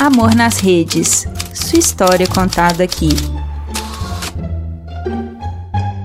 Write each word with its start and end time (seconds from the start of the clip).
Amor 0.00 0.34
nas 0.34 0.58
Redes. 0.58 1.28
Sua 1.52 1.78
história 1.78 2.26
contada 2.26 2.82
aqui. 2.82 3.10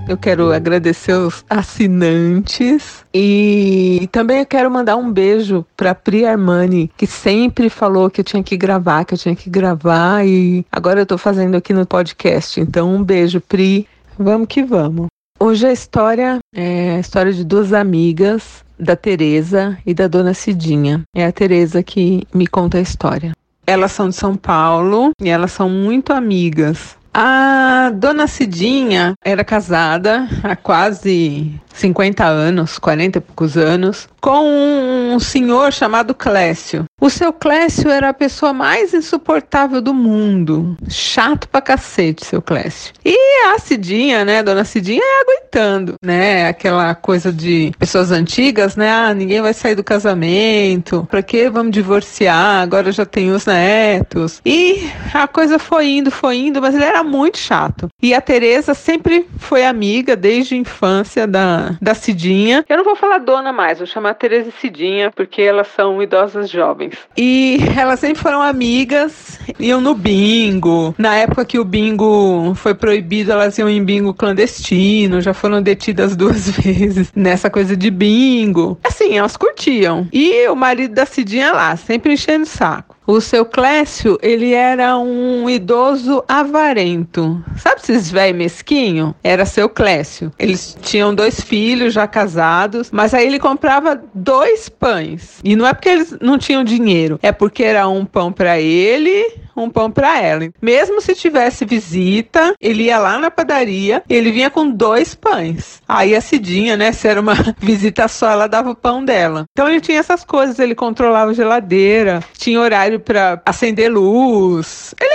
Eu 0.06 0.18
quero 0.18 0.52
agradecer 0.52 1.14
os 1.14 1.46
assinantes 1.50 3.06
e 3.14 4.10
também 4.12 4.40
eu 4.40 4.46
quero 4.46 4.70
mandar 4.70 4.98
um 4.98 5.10
beijo 5.10 5.66
para 5.78 5.96
Pri 5.96 6.26
Armani, 6.26 6.92
que 6.98 7.08
sempre 7.08 7.70
falou 7.70 8.10
que 8.10 8.20
eu 8.20 8.26
tinha 8.26 8.44
que 8.44 8.58
gravar, 8.58 9.06
que 9.06 9.14
eu 9.14 9.18
tinha 9.18 9.34
que 9.34 9.50
gravar 9.50 10.28
e 10.28 10.66
agora 10.70 11.00
eu 11.00 11.06
tô 11.06 11.18
fazendo 11.18 11.56
aqui 11.56 11.72
no 11.72 11.86
podcast. 11.86 12.60
Então 12.60 12.94
um 12.94 13.02
beijo, 13.02 13.40
Pri. 13.40 13.88
Vamos 14.20 14.50
que 14.50 14.62
vamos. 14.62 15.08
Hoje 15.40 15.68
a 15.68 15.72
história 15.72 16.40
é 16.54 16.98
a 16.98 17.00
história 17.00 17.32
de 17.32 17.46
duas 17.46 17.72
amigas, 17.72 18.62
da 18.78 18.98
Teresa 18.98 19.78
e 19.86 19.94
da 19.94 20.10
Dona 20.10 20.34
Cidinha. 20.34 21.04
É 21.16 21.26
a 21.26 21.32
Teresa 21.32 21.82
que 21.82 22.28
me 22.34 22.46
conta 22.46 22.78
a 22.78 22.82
história. 22.82 23.32
Elas 23.68 23.92
são 23.92 24.10
de 24.10 24.16
São 24.16 24.36
Paulo 24.36 25.12
e 25.22 25.30
elas 25.30 25.52
são 25.52 25.70
muito 25.70 26.14
amigas. 26.14 26.98
A 27.14 27.92
dona 27.94 28.28
Cidinha 28.28 29.14
era 29.24 29.44
casada 29.44 30.28
há 30.44 30.56
quase 30.56 31.52
50 31.76 32.24
anos, 32.26 32.80
40 32.80 33.18
e 33.18 33.22
poucos 33.22 33.58
anos, 33.58 34.08
com 34.22 35.14
um 35.14 35.20
senhor 35.20 35.72
chamado 35.72 36.16
Clécio. 36.16 36.86
O 37.00 37.10
seu 37.10 37.32
Clécio 37.32 37.92
era 37.92 38.10
a 38.10 38.14
pessoa 38.14 38.54
mais 38.54 38.94
insuportável 38.94 39.82
do 39.82 39.94
mundo. 39.94 40.76
Chato 40.90 41.48
pra 41.48 41.62
cacete, 41.62 42.26
seu 42.26 42.42
Clécio. 42.42 42.94
E 43.04 43.16
a 43.48 43.60
Cidinha, 43.60 44.26
né, 44.26 44.42
dona 44.42 44.64
Cidinha, 44.64 45.02
é 45.04 45.22
aguentando, 45.22 45.96
né? 46.02 46.48
Aquela 46.48 46.96
coisa 46.96 47.32
de 47.32 47.72
pessoas 47.78 48.12
antigas, 48.12 48.76
né? 48.76 48.90
Ah, 48.90 49.14
ninguém 49.14 49.42
vai 49.42 49.54
sair 49.54 49.76
do 49.76 49.84
casamento. 49.84 51.06
Pra 51.12 51.22
que 51.22 51.50
vamos 51.50 51.72
divorciar? 51.72 52.64
Agora 52.64 52.92
já 52.92 53.06
tem 53.06 53.32
os 53.32 53.46
netos. 53.46 54.42
E 54.46 54.90
a 55.14 55.28
coisa 55.28 55.60
foi 55.60 55.90
indo, 55.90 56.10
foi 56.10 56.38
indo, 56.38 56.62
mas 56.62 56.74
ele 56.74 56.86
era 56.86 57.04
muito 57.04 57.38
chato. 57.38 57.90
E 58.02 58.14
a 58.14 58.22
Teresa 58.22 58.74
sempre 58.74 59.28
foi 59.38 59.66
amiga 59.66 60.16
desde 60.16 60.56
a 60.56 60.58
infância 60.58 61.28
da, 61.28 61.65
da 61.82 61.94
Cidinha. 61.94 62.66
Eu 62.68 62.78
não 62.78 62.84
vou 62.84 62.96
falar 62.96 63.20
dona 63.20 63.52
mais, 63.52 63.78
vou 63.78 63.88
chamar 63.88 64.14
Teresa 64.16 64.50
e 64.50 64.62
Cidinha, 64.62 65.12
porque 65.12 65.42
elas 65.42 65.68
são 65.68 66.02
idosas 66.02 66.50
jovens. 66.50 66.96
E 67.18 67.58
elas 67.78 68.00
sempre 68.00 68.22
foram 68.22 68.42
amigas, 68.42 69.40
iam 69.60 69.82
no 69.82 69.94
bingo. 69.94 70.94
Na 70.98 71.16
época 71.16 71.46
que 71.46 71.60
o 71.60 71.66
bingo 71.66 72.54
foi 72.56 72.74
proibido, 72.74 73.32
elas 73.32 73.58
iam 73.58 73.70
em 73.70 73.84
bingo 73.84 74.14
clandestino, 74.14 75.22
já 75.22 75.34
foram 75.34 75.62
detidas 75.62 76.16
duas 76.18 76.50
vezes 76.50 77.12
nessa 77.16 77.50
coisa 77.50 77.76
de 77.76 77.90
bingo. 77.90 78.78
Assim, 78.84 79.18
elas 79.18 79.38
curtiam. 79.38 80.08
E 80.12 80.48
o 80.48 80.56
marido 80.56 80.94
da 80.94 81.06
Cidinha 81.06 81.52
lá, 81.52 81.76
sempre 81.76 82.14
enchendo 82.14 82.44
o 82.44 82.48
saco. 82.48 82.95
O 83.08 83.22
seu 83.22 83.46
Clécio, 83.46 84.18
ele 84.22 84.54
era 84.54 84.98
um 84.98 85.48
idoso 85.48 86.24
avarento. 86.28 87.44
Sabe 87.58 87.80
esses 87.82 88.10
velho 88.10 88.36
mesquinho? 88.36 89.14
Era 89.24 89.46
seu 89.46 89.70
Clécio. 89.70 90.32
Eles 90.40 90.76
tinham 90.82 91.14
dois 91.14 91.40
filhos 91.40 91.94
já 91.94 92.08
casados, 92.08 92.90
mas 92.92 93.14
aí 93.14 93.28
ele 93.28 93.38
comprava 93.38 94.02
dois 94.12 94.70
pães. 94.70 95.40
E 95.44 95.56
não 95.56 95.68
é 95.68 95.74
porque 95.74 95.90
eles 95.90 96.18
não 96.20 96.40
tinham 96.40 96.64
dinheiro, 96.64 97.20
é 97.22 97.32
porque 97.32 97.64
era 97.64 97.88
um 97.88 98.06
pão 98.06 98.32
para 98.32 98.60
ele, 98.60 99.45
um 99.56 99.70
pão 99.70 99.90
para 99.90 100.22
ela. 100.22 100.50
Mesmo 100.62 101.02
se 101.02 101.16
tivesse 101.16 101.66
visita, 101.66 102.54
ele 102.60 102.84
ia 102.84 103.00
lá 103.00 103.18
na 103.18 103.32
padaria, 103.32 104.04
ele 104.10 104.32
vinha 104.32 104.50
com 104.50 104.70
dois 104.70 105.16
pães. 105.16 105.82
Aí 105.88 106.16
a 106.16 106.22
Cidinha, 106.22 106.76
né, 106.76 106.92
se 106.92 107.08
era 107.08 107.22
uma 107.22 107.36
visita 107.60 108.08
só, 108.08 108.32
ela 108.32 108.48
dava 108.48 108.72
o 108.72 108.76
pão 108.76 109.04
dela. 109.04 109.46
Então 109.52 109.68
ele 109.68 109.82
tinha 109.82 110.00
essas 110.00 110.24
coisas, 110.24 110.60
ele 110.60 110.76
controlava 110.76 111.32
a 111.32 111.34
geladeira, 111.34 112.22
tinha 112.38 112.60
horário 112.60 113.00
para 113.00 113.42
acender 113.46 113.92
luz. 113.92 114.94
Ele 115.00 115.15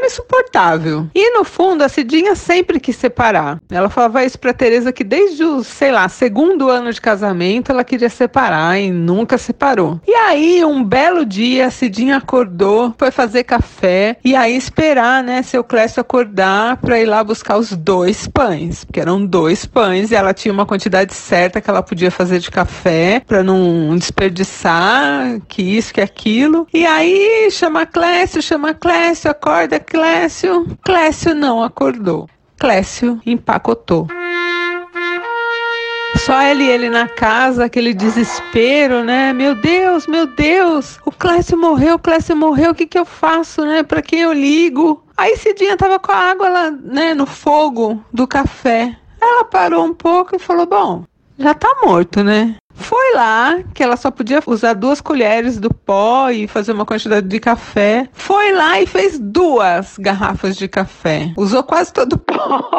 era 0.00 0.06
insuportável. 0.06 1.08
E 1.14 1.32
no 1.36 1.44
fundo, 1.44 1.84
a 1.84 1.88
Cidinha 1.88 2.34
sempre 2.34 2.80
quis 2.80 2.96
separar. 2.96 3.60
Ela 3.70 3.88
falava 3.90 4.24
isso 4.24 4.38
pra 4.38 4.52
Teresa 4.52 4.92
que 4.92 5.04
desde 5.04 5.44
o, 5.44 5.62
sei 5.62 5.92
lá, 5.92 6.08
segundo 6.08 6.68
ano 6.68 6.92
de 6.92 7.00
casamento, 7.00 7.70
ela 7.70 7.84
queria 7.84 8.08
separar 8.08 8.78
e 8.78 8.90
nunca 8.90 9.36
separou. 9.38 10.00
E 10.06 10.12
aí, 10.14 10.64
um 10.64 10.82
belo 10.82 11.24
dia, 11.24 11.66
a 11.66 11.70
Cidinha 11.70 12.16
acordou, 12.16 12.94
foi 12.98 13.10
fazer 13.10 13.44
café 13.44 14.16
e 14.24 14.34
aí 14.34 14.56
esperar, 14.56 15.22
né, 15.22 15.42
seu 15.42 15.62
Clécio 15.62 16.00
acordar 16.00 16.78
pra 16.78 16.98
ir 16.98 17.06
lá 17.06 17.22
buscar 17.22 17.58
os 17.58 17.72
dois 17.72 18.26
pães, 18.26 18.84
porque 18.84 19.00
eram 19.00 19.24
dois 19.24 19.66
pães 19.66 20.10
e 20.10 20.14
ela 20.14 20.32
tinha 20.32 20.52
uma 20.52 20.66
quantidade 20.66 21.14
certa 21.14 21.60
que 21.60 21.68
ela 21.68 21.82
podia 21.82 22.10
fazer 22.10 22.38
de 22.38 22.50
café 22.50 23.22
pra 23.26 23.42
não 23.42 23.96
desperdiçar, 23.96 25.40
que 25.48 25.62
isso, 25.62 25.92
que 25.92 26.00
aquilo. 26.00 26.66
E 26.72 26.86
aí, 26.86 27.48
chama 27.50 27.84
Clécio, 27.86 28.42
chama 28.42 28.72
Clécio, 28.72 29.30
acorda, 29.30 29.76
Clécio. 29.90 30.78
Clécio 30.84 31.34
não 31.34 31.64
acordou. 31.64 32.28
Clécio 32.56 33.20
empacotou. 33.26 34.06
Só 36.18 36.40
ele 36.42 36.62
e 36.64 36.70
ele 36.70 36.88
na 36.88 37.08
casa, 37.08 37.64
aquele 37.64 37.92
desespero, 37.92 39.02
né? 39.02 39.32
Meu 39.32 39.56
Deus, 39.56 40.06
meu 40.06 40.26
Deus, 40.26 41.00
o 41.04 41.10
Clécio 41.10 41.58
morreu, 41.58 41.96
o 41.96 41.98
Clécio 41.98 42.36
morreu, 42.36 42.70
o 42.70 42.74
que 42.74 42.86
que 42.86 42.98
eu 42.98 43.04
faço, 43.04 43.64
né? 43.64 43.82
Para 43.82 44.00
quem 44.00 44.20
eu 44.20 44.32
ligo? 44.32 45.04
Aí 45.16 45.36
Cidinha 45.36 45.76
tava 45.76 45.98
com 45.98 46.12
a 46.12 46.16
água 46.16 46.48
lá, 46.48 46.70
né, 46.70 47.12
no 47.12 47.26
fogo 47.26 48.04
do 48.12 48.28
café. 48.28 48.96
Ela 49.20 49.44
parou 49.44 49.84
um 49.84 49.94
pouco 49.94 50.36
e 50.36 50.38
falou: 50.38 50.66
Bom, 50.66 51.04
já 51.36 51.52
tá 51.52 51.68
morto, 51.82 52.22
né? 52.22 52.56
Foi 52.80 53.14
lá 53.14 53.58
que 53.74 53.82
ela 53.82 53.96
só 53.96 54.10
podia 54.10 54.42
usar 54.46 54.72
duas 54.74 55.00
colheres 55.00 55.58
do 55.58 55.72
pó 55.72 56.30
e 56.30 56.48
fazer 56.48 56.72
uma 56.72 56.86
quantidade 56.86 57.28
de 57.28 57.38
café. 57.38 58.08
Foi 58.12 58.52
lá 58.52 58.80
e 58.80 58.86
fez 58.86 59.18
duas 59.18 59.96
garrafas 59.98 60.56
de 60.56 60.66
café. 60.66 61.32
Usou 61.36 61.62
quase 61.62 61.92
todo 61.92 62.14
o 62.14 62.18
pó. 62.18 62.70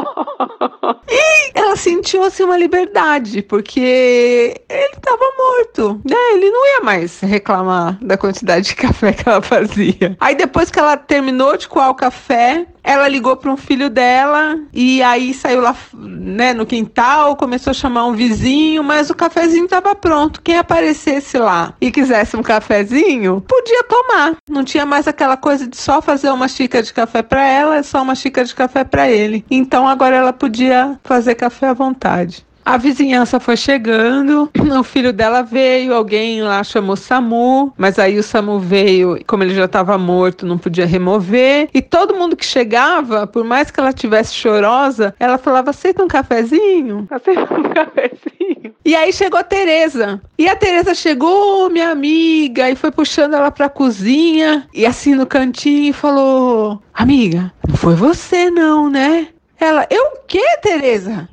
e 1.07 1.51
ela 1.53 1.75
sentiu 1.75 2.23
assim 2.23 2.43
uma 2.43 2.57
liberdade, 2.57 3.41
porque 3.43 4.59
ele 4.67 4.95
estava 4.95 5.23
morto. 5.37 6.01
Né? 6.03 6.15
Ele 6.33 6.49
não 6.49 6.65
ia 6.65 6.81
mais 6.83 7.19
reclamar 7.19 7.97
da 8.01 8.17
quantidade 8.17 8.67
de 8.67 8.75
café 8.75 9.13
que 9.13 9.27
ela 9.27 9.41
fazia. 9.41 10.17
Aí 10.19 10.35
depois 10.35 10.71
que 10.71 10.79
ela 10.79 10.97
terminou 10.97 11.55
de 11.55 11.67
coar 11.67 11.89
o 11.89 11.95
café, 11.95 12.65
ela 12.83 13.07
ligou 13.07 13.35
para 13.35 13.51
um 13.51 13.57
filho 13.57 13.89
dela 13.89 14.59
e 14.73 15.01
aí 15.03 15.33
saiu 15.33 15.61
lá, 15.61 15.75
né, 15.93 16.53
no 16.53 16.65
quintal, 16.65 17.35
começou 17.35 17.71
a 17.71 17.73
chamar 17.73 18.05
um 18.05 18.13
vizinho, 18.13 18.83
mas 18.83 19.09
o 19.09 19.15
cafezinho 19.15 19.65
estava 19.65 19.95
pronto. 19.95 20.41
Quem 20.41 20.57
aparecesse 20.57 21.37
lá 21.37 21.73
e 21.79 21.91
quisesse 21.91 22.35
um 22.35 22.41
cafezinho, 22.41 23.41
podia 23.41 23.83
tomar. 23.83 24.35
Não 24.49 24.63
tinha 24.63 24.85
mais 24.85 25.07
aquela 25.07 25.37
coisa 25.37 25.67
de 25.67 25.77
só 25.77 26.01
fazer 26.01 26.29
uma 26.31 26.47
xícara 26.47 26.83
de 26.83 26.93
café 26.93 27.21
para 27.21 27.45
ela, 27.45 27.83
só 27.83 28.01
uma 28.01 28.15
xícara 28.15 28.45
de 28.45 28.55
café 28.55 28.83
para 28.83 29.09
ele. 29.09 29.45
Então 29.49 29.87
agora 29.87 30.15
ela 30.15 30.33
podia 30.33 30.99
fazer 31.03 31.35
café 31.35 31.67
à 31.67 31.73
vontade. 31.73 32.45
A 32.63 32.77
vizinhança 32.77 33.39
foi 33.39 33.57
chegando, 33.57 34.49
o 34.79 34.83
filho 34.83 35.11
dela 35.11 35.41
veio, 35.41 35.93
alguém 35.93 36.41
lá 36.41 36.63
chamou 36.63 36.95
SAMU, 36.95 37.73
mas 37.77 37.97
aí 37.97 38.17
o 38.17 38.23
SAMU 38.23 38.59
veio, 38.59 39.19
como 39.25 39.43
ele 39.43 39.55
já 39.55 39.65
estava 39.65 39.97
morto, 39.97 40.45
não 40.45 40.57
podia 40.57 40.85
remover. 40.85 41.69
E 41.73 41.81
todo 41.81 42.15
mundo 42.15 42.35
que 42.35 42.45
chegava, 42.45 43.25
por 43.25 43.43
mais 43.43 43.71
que 43.71 43.79
ela 43.79 43.91
tivesse 43.91 44.33
chorosa, 44.33 45.15
ela 45.19 45.37
falava: 45.37 45.71
aceita 45.71 46.03
um 46.03 46.07
cafezinho? 46.07 47.07
Aceita 47.11 47.53
um 47.53 47.63
cafezinho? 47.63 48.75
E 48.85 48.95
aí 48.95 49.11
chegou 49.11 49.39
a 49.39 49.43
Tereza. 49.43 50.21
E 50.37 50.47
a 50.47 50.55
Tereza 50.55 50.93
chegou, 50.93 51.69
minha 51.69 51.89
amiga, 51.89 52.69
e 52.69 52.75
foi 52.75 52.91
puxando 52.91 53.33
ela 53.33 53.51
pra 53.51 53.69
cozinha, 53.69 54.67
e 54.73 54.85
assim 54.85 55.15
no 55.15 55.25
cantinho, 55.25 55.93
falou: 55.93 56.81
Amiga, 56.93 57.51
não 57.67 57.75
foi 57.75 57.95
você, 57.95 58.49
não, 58.49 58.89
né? 58.89 59.27
Ela, 59.59 59.85
eu 59.89 60.03
o 60.03 60.17
quê, 60.27 60.57
Tereza? 60.61 61.29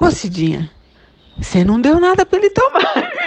Ô 0.00 0.10
Cidinha, 0.10 0.70
você 1.40 1.64
não 1.64 1.80
deu 1.80 1.98
nada 2.00 2.24
para 2.24 2.38
ele 2.38 2.50
tomar. 2.50 2.82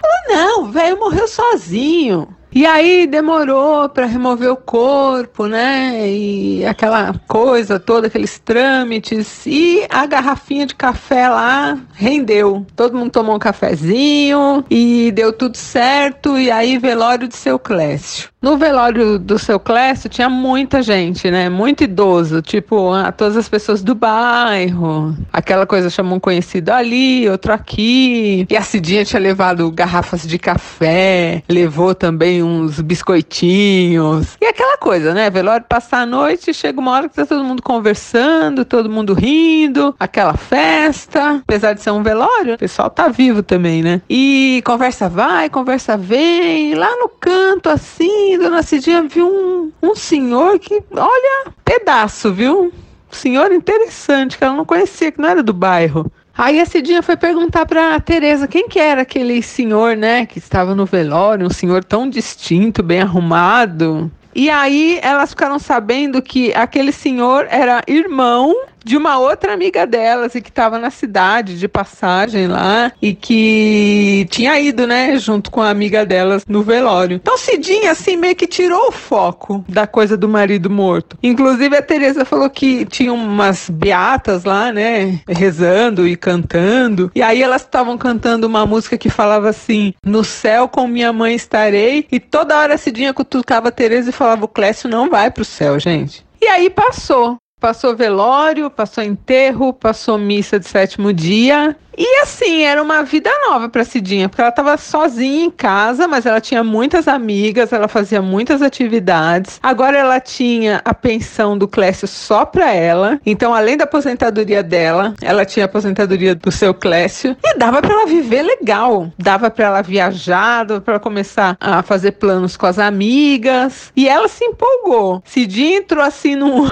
Falou, 0.00 0.28
não, 0.28 0.62
o 0.64 0.70
velho 0.70 0.98
morreu 0.98 1.26
sozinho. 1.26 2.28
E 2.52 2.66
aí 2.66 3.06
demorou 3.06 3.88
para 3.88 4.06
remover 4.06 4.50
o 4.50 4.56
corpo, 4.56 5.46
né? 5.46 6.08
E 6.08 6.66
aquela 6.66 7.14
coisa 7.28 7.78
toda, 7.78 8.08
aqueles 8.08 8.40
trâmites. 8.40 9.46
E 9.46 9.86
a 9.88 10.04
garrafinha 10.04 10.66
de 10.66 10.74
café 10.74 11.28
lá 11.28 11.78
rendeu. 11.94 12.66
Todo 12.74 12.98
mundo 12.98 13.12
tomou 13.12 13.36
um 13.36 13.38
cafezinho 13.38 14.64
e 14.68 15.12
deu 15.12 15.32
tudo 15.32 15.56
certo. 15.56 16.36
E 16.36 16.50
aí, 16.50 16.76
velório 16.76 17.28
de 17.28 17.36
seu 17.36 17.56
Clécio. 17.56 18.29
No 18.42 18.56
velório 18.56 19.18
do 19.18 19.38
seu 19.38 19.60
Clécio 19.60 20.08
tinha 20.08 20.30
muita 20.30 20.80
gente, 20.80 21.30
né? 21.30 21.50
Muito 21.50 21.84
idoso, 21.84 22.40
tipo, 22.40 22.90
todas 23.14 23.36
as 23.36 23.50
pessoas 23.50 23.82
do 23.82 23.94
bairro. 23.94 25.14
Aquela 25.30 25.66
coisa 25.66 25.90
chamou 25.90 26.16
um 26.16 26.20
conhecido 26.20 26.70
ali, 26.70 27.28
outro 27.28 27.52
aqui. 27.52 28.46
E 28.48 28.56
a 28.56 28.62
Cidinha 28.62 29.04
tinha 29.04 29.20
levado 29.20 29.70
garrafas 29.70 30.26
de 30.26 30.38
café, 30.38 31.42
levou 31.50 31.94
também 31.94 32.42
uns 32.42 32.80
biscoitinhos. 32.80 34.38
E 34.40 34.46
aquela 34.46 34.78
coisa, 34.78 35.12
né? 35.12 35.28
Velório 35.28 35.66
passar 35.68 36.00
a 36.00 36.06
noite, 36.06 36.54
chega 36.54 36.80
uma 36.80 36.92
hora 36.92 37.10
que 37.10 37.16
tá 37.16 37.26
todo 37.26 37.44
mundo 37.44 37.62
conversando, 37.62 38.64
todo 38.64 38.88
mundo 38.88 39.12
rindo, 39.12 39.94
aquela 40.00 40.34
festa. 40.34 41.42
Apesar 41.46 41.74
de 41.74 41.82
ser 41.82 41.90
um 41.90 42.02
velório, 42.02 42.54
o 42.54 42.58
pessoal 42.58 42.88
tá 42.88 43.06
vivo 43.08 43.42
também, 43.42 43.82
né? 43.82 44.00
E 44.08 44.62
conversa 44.64 45.10
vai, 45.10 45.50
conversa 45.50 45.94
vem, 45.94 46.74
lá 46.74 46.96
no 46.96 47.10
canto 47.10 47.68
assim 47.68 48.29
assim, 48.34 48.38
dona 48.38 48.62
Cidinha 48.62 49.02
viu 49.02 49.26
um, 49.26 49.72
um 49.82 49.94
senhor 49.94 50.58
que, 50.58 50.82
olha, 50.92 51.52
pedaço, 51.64 52.32
viu? 52.32 52.72
senhor 53.10 53.52
interessante, 53.52 54.38
que 54.38 54.44
ela 54.44 54.54
não 54.54 54.64
conhecia, 54.64 55.10
que 55.10 55.20
não 55.20 55.28
era 55.28 55.42
do 55.42 55.52
bairro. 55.52 56.10
Aí 56.36 56.60
a 56.60 56.64
Cidinha 56.64 57.02
foi 57.02 57.16
perguntar 57.16 57.66
para 57.66 57.96
a 57.96 58.00
Teresa 58.00 58.46
quem 58.46 58.68
que 58.68 58.78
era 58.78 59.02
aquele 59.02 59.42
senhor, 59.42 59.96
né, 59.96 60.24
que 60.26 60.38
estava 60.38 60.74
no 60.74 60.86
velório, 60.86 61.46
um 61.46 61.50
senhor 61.50 61.84
tão 61.84 62.08
distinto, 62.08 62.82
bem 62.82 63.00
arrumado. 63.00 64.10
E 64.34 64.48
aí 64.48 64.98
elas 65.02 65.30
ficaram 65.30 65.58
sabendo 65.58 66.22
que 66.22 66.54
aquele 66.54 66.92
senhor 66.92 67.46
era 67.50 67.82
irmão 67.86 68.54
de 68.84 68.96
uma 68.96 69.18
outra 69.18 69.52
amiga 69.52 69.86
delas 69.86 70.34
e 70.34 70.40
que 70.40 70.48
estava 70.48 70.78
na 70.78 70.90
cidade 70.90 71.58
de 71.58 71.68
passagem 71.68 72.46
lá 72.46 72.92
e 73.00 73.14
que 73.14 74.26
tinha 74.30 74.58
ido, 74.60 74.86
né, 74.86 75.18
junto 75.18 75.50
com 75.50 75.60
a 75.60 75.70
amiga 75.70 76.04
delas 76.04 76.44
no 76.46 76.62
velório. 76.62 77.16
Então 77.16 77.38
Cidinha 77.38 77.90
assim 77.92 78.16
meio 78.16 78.36
que 78.36 78.46
tirou 78.46 78.88
o 78.88 78.92
foco 78.92 79.64
da 79.68 79.86
coisa 79.86 80.16
do 80.16 80.28
marido 80.28 80.70
morto. 80.70 81.18
Inclusive 81.22 81.76
a 81.76 81.82
Teresa 81.82 82.24
falou 82.24 82.48
que 82.50 82.84
tinha 82.86 83.12
umas 83.12 83.68
beatas 83.70 84.44
lá, 84.44 84.72
né, 84.72 85.20
rezando 85.28 86.06
e 86.06 86.16
cantando. 86.16 87.10
E 87.14 87.22
aí 87.22 87.42
elas 87.42 87.62
estavam 87.62 87.96
cantando 87.96 88.46
uma 88.46 88.66
música 88.66 88.98
que 88.98 89.10
falava 89.10 89.48
assim: 89.48 89.94
"No 90.04 90.24
céu 90.24 90.68
com 90.68 90.86
minha 90.86 91.12
mãe 91.12 91.34
estarei". 91.34 92.06
E 92.10 92.20
toda 92.20 92.58
hora 92.58 92.74
a 92.74 92.78
Cidinha 92.78 93.14
cutucava 93.14 93.68
a 93.68 93.72
Teresa 93.72 94.10
e 94.10 94.12
falava: 94.12 94.44
"O 94.44 94.48
Clécio 94.48 94.88
não 94.88 95.10
vai 95.10 95.30
pro 95.30 95.44
céu, 95.44 95.78
gente". 95.78 96.24
E 96.40 96.46
aí 96.46 96.70
passou. 96.70 97.36
Passou 97.60 97.94
velório, 97.94 98.70
passou 98.70 99.04
enterro, 99.04 99.72
passou 99.72 100.16
missa 100.16 100.58
de 100.58 100.66
sétimo 100.66 101.12
dia 101.12 101.76
e 102.02 102.20
assim, 102.22 102.62
era 102.62 102.82
uma 102.82 103.02
vida 103.02 103.30
nova 103.46 103.68
para 103.68 103.84
Cidinha, 103.84 104.26
porque 104.26 104.40
ela 104.40 104.48
estava 104.48 104.78
sozinha 104.78 105.44
em 105.44 105.50
casa, 105.50 106.08
mas 106.08 106.24
ela 106.24 106.40
tinha 106.40 106.64
muitas 106.64 107.06
amigas, 107.06 107.74
ela 107.74 107.88
fazia 107.88 108.22
muitas 108.22 108.62
atividades. 108.62 109.60
Agora 109.62 109.98
ela 109.98 110.18
tinha 110.18 110.80
a 110.82 110.94
pensão 110.94 111.58
do 111.58 111.68
Clécio 111.68 112.08
só 112.08 112.46
para 112.46 112.72
ela. 112.72 113.20
Então, 113.26 113.52
além 113.52 113.76
da 113.76 113.84
aposentadoria 113.84 114.62
dela, 114.62 115.12
ela 115.20 115.44
tinha 115.44 115.66
a 115.66 115.68
aposentadoria 115.68 116.34
do 116.34 116.50
seu 116.50 116.72
Clécio 116.72 117.36
e 117.44 117.58
dava 117.58 117.82
para 117.82 117.92
ela 117.92 118.06
viver 118.06 118.44
legal. 118.44 119.12
Dava 119.18 119.50
para 119.50 119.66
ela 119.66 119.82
viajar, 119.82 120.64
dava 120.64 120.80
para 120.80 120.98
começar 120.98 121.54
a 121.60 121.82
fazer 121.82 122.12
planos 122.12 122.56
com 122.56 122.64
as 122.64 122.78
amigas. 122.78 123.92
E 123.94 124.08
ela 124.08 124.26
se 124.26 124.42
empolgou. 124.42 125.22
Cidinha 125.26 125.76
entrou 125.76 126.02
assim 126.02 126.34
num 126.34 126.66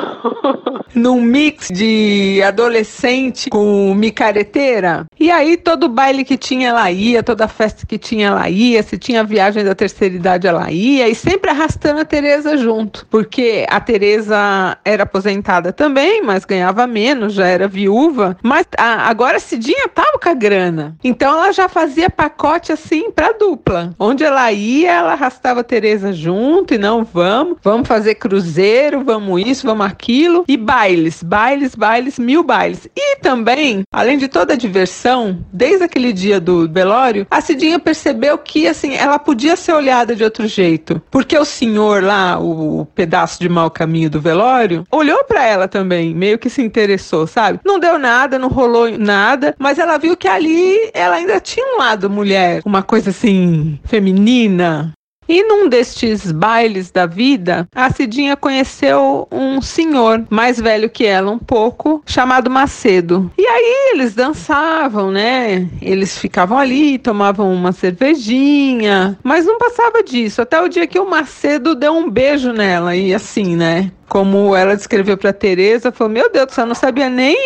num 0.95 1.21
mix 1.21 1.69
de 1.69 2.43
adolescente 2.43 3.51
com 3.51 3.95
micareteira 3.95 5.07
e 5.19 5.31
aí 5.31 5.57
todo 5.57 5.89
baile 5.89 6.25
que 6.25 6.37
tinha 6.37 6.69
ela 6.69 6.91
ia, 6.91 7.23
toda 7.23 7.49
festa 7.49 7.87
que 7.87 7.99
tinha 7.99 8.29
ela 8.29 8.49
ia, 8.49 8.83
se 8.83 8.97
tinha 8.97 9.25
viagem 9.25 9.65
da 9.65 9.75
terceira 9.75 10.15
idade 10.15 10.47
ela 10.47 10.71
ia, 10.71 11.09
e 11.09 11.15
sempre 11.15 11.51
arrastando 11.51 12.01
a 12.01 12.05
Tereza 12.05 12.57
junto, 12.57 13.07
porque 13.11 13.67
a 13.69 13.81
Tereza 13.81 14.79
era 14.85 15.03
aposentada 15.03 15.73
também, 15.73 16.23
mas 16.23 16.45
ganhava 16.45 16.87
menos, 16.87 17.33
já 17.35 17.47
era 17.47 17.67
viúva, 17.67 18.37
mas 18.43 18.67
a, 18.77 19.09
agora 19.09 19.41
Cidinha 19.41 19.89
tava 19.89 20.19
com 20.19 20.29
a 20.29 20.35
grana. 20.35 20.97
Então 21.03 21.33
ela 21.33 21.53
já 21.53 21.69
fazia 21.69 22.11
pacote 22.11 22.73
assim 22.73 23.11
para 23.11 23.33
dupla. 23.33 23.95
Onde 23.99 24.25
ela 24.25 24.51
ia, 24.53 24.93
ela 24.93 25.13
arrastava 25.13 25.61
a 25.61 25.65
Tereza 25.65 26.13
junto 26.13 26.75
e 26.75 26.79
não 26.79 27.05
vamos, 27.05 27.59
vamos 27.63 27.89
fazer 27.89 28.15
cruzeiro, 28.17 29.03
vamos 29.05 29.41
isso, 29.47 29.67
vamos 29.67 29.87
aquilo 29.87 30.45
e 30.47 30.57
bailes, 30.57 31.23
bailes, 31.23 31.75
bailes, 31.75 32.19
mil 32.19 32.43
bailes. 32.43 32.89
E 32.97 33.17
também, 33.17 33.83
além 33.93 34.19
de 34.19 34.29
toda 34.29 34.55
a 34.55 34.57
diversão 34.57 35.08
desde 35.53 35.85
aquele 35.85 36.13
dia 36.13 36.41
do 36.41 36.69
velório, 36.71 37.27
a 37.31 37.41
Cidinha 37.41 37.79
percebeu 37.79 38.39
que, 38.39 38.67
assim, 38.67 38.95
ela 38.95 39.19
podia 39.19 39.57
ser 39.57 39.73
olhada 39.73 40.15
de 40.15 40.25
outro 40.25 40.47
jeito. 40.47 41.01
Porque 41.11 41.37
o 41.37 41.45
senhor 41.45 42.03
lá, 42.03 42.39
o 42.39 42.87
pedaço 42.95 43.41
de 43.41 43.49
mau 43.49 43.71
caminho 43.71 44.11
do 44.11 44.21
velório, 44.21 44.85
olhou 44.91 45.25
para 45.25 45.47
ela 45.47 45.69
também, 45.69 46.15
meio 46.15 46.39
que 46.39 46.51
se 46.51 46.63
interessou, 46.63 47.27
sabe? 47.27 47.61
Não 47.65 47.79
deu 47.79 47.99
nada, 47.99 48.39
não 48.39 48.49
rolou 48.49 48.91
nada, 48.99 49.55
mas 49.59 49.79
ela 49.79 49.99
viu 49.99 50.17
que 50.17 50.29
ali 50.29 50.91
ela 50.93 51.17
ainda 51.17 51.41
tinha 51.41 51.67
um 51.75 51.79
lado 51.79 52.11
mulher, 52.11 52.63
uma 52.65 52.83
coisa 52.83 53.11
assim, 53.11 53.79
feminina, 53.85 54.93
e 55.29 55.43
num 55.43 55.69
destes 55.69 56.33
bailes 56.33 56.91
da 56.91 57.07
vida, 57.07 57.69
a 57.75 57.93
Cidinha 57.93 58.37
conheceu 58.37 59.29
um 59.31 59.61
senhor 59.61 60.25
mais 60.31 60.59
velho 60.59 60.89
que 60.89 61.05
ela 61.05 61.31
um 61.31 61.39
pouco, 61.39 62.03
chamado 62.07 62.51
Macedo. 62.51 63.31
E 63.37 63.47
aí 63.47 63.93
eles 63.93 64.15
dançavam, 64.15 65.11
né? 65.11 65.69
Eles 65.83 66.19
ficavam 66.19 66.57
ali, 66.57 66.99
tomavam 66.99 67.53
uma 67.53 67.73
cervejinha, 67.73 69.19
mas 69.23 69.45
não 69.45 69.59
passava 69.59 70.03
disso, 70.03 70.41
até 70.41 70.61
o 70.61 70.69
dia 70.69 70.87
que 70.87 70.99
o 70.99 71.09
Macedo 71.09 71.75
deu 71.75 71.93
um 71.93 72.09
beijo 72.09 72.53
nela 72.53 72.97
e 72.97 73.13
assim, 73.13 73.57
né? 73.57 73.93
Como 74.09 74.55
ela 74.57 74.77
descreveu 74.77 75.17
para 75.17 75.33
Teresa, 75.33 75.93
falou: 75.93 76.13
"Meu 76.13 76.31
Deus, 76.31 76.57
eu 76.57 76.67
não 76.67 76.75
sabia 76.75 77.09
nem 77.09 77.37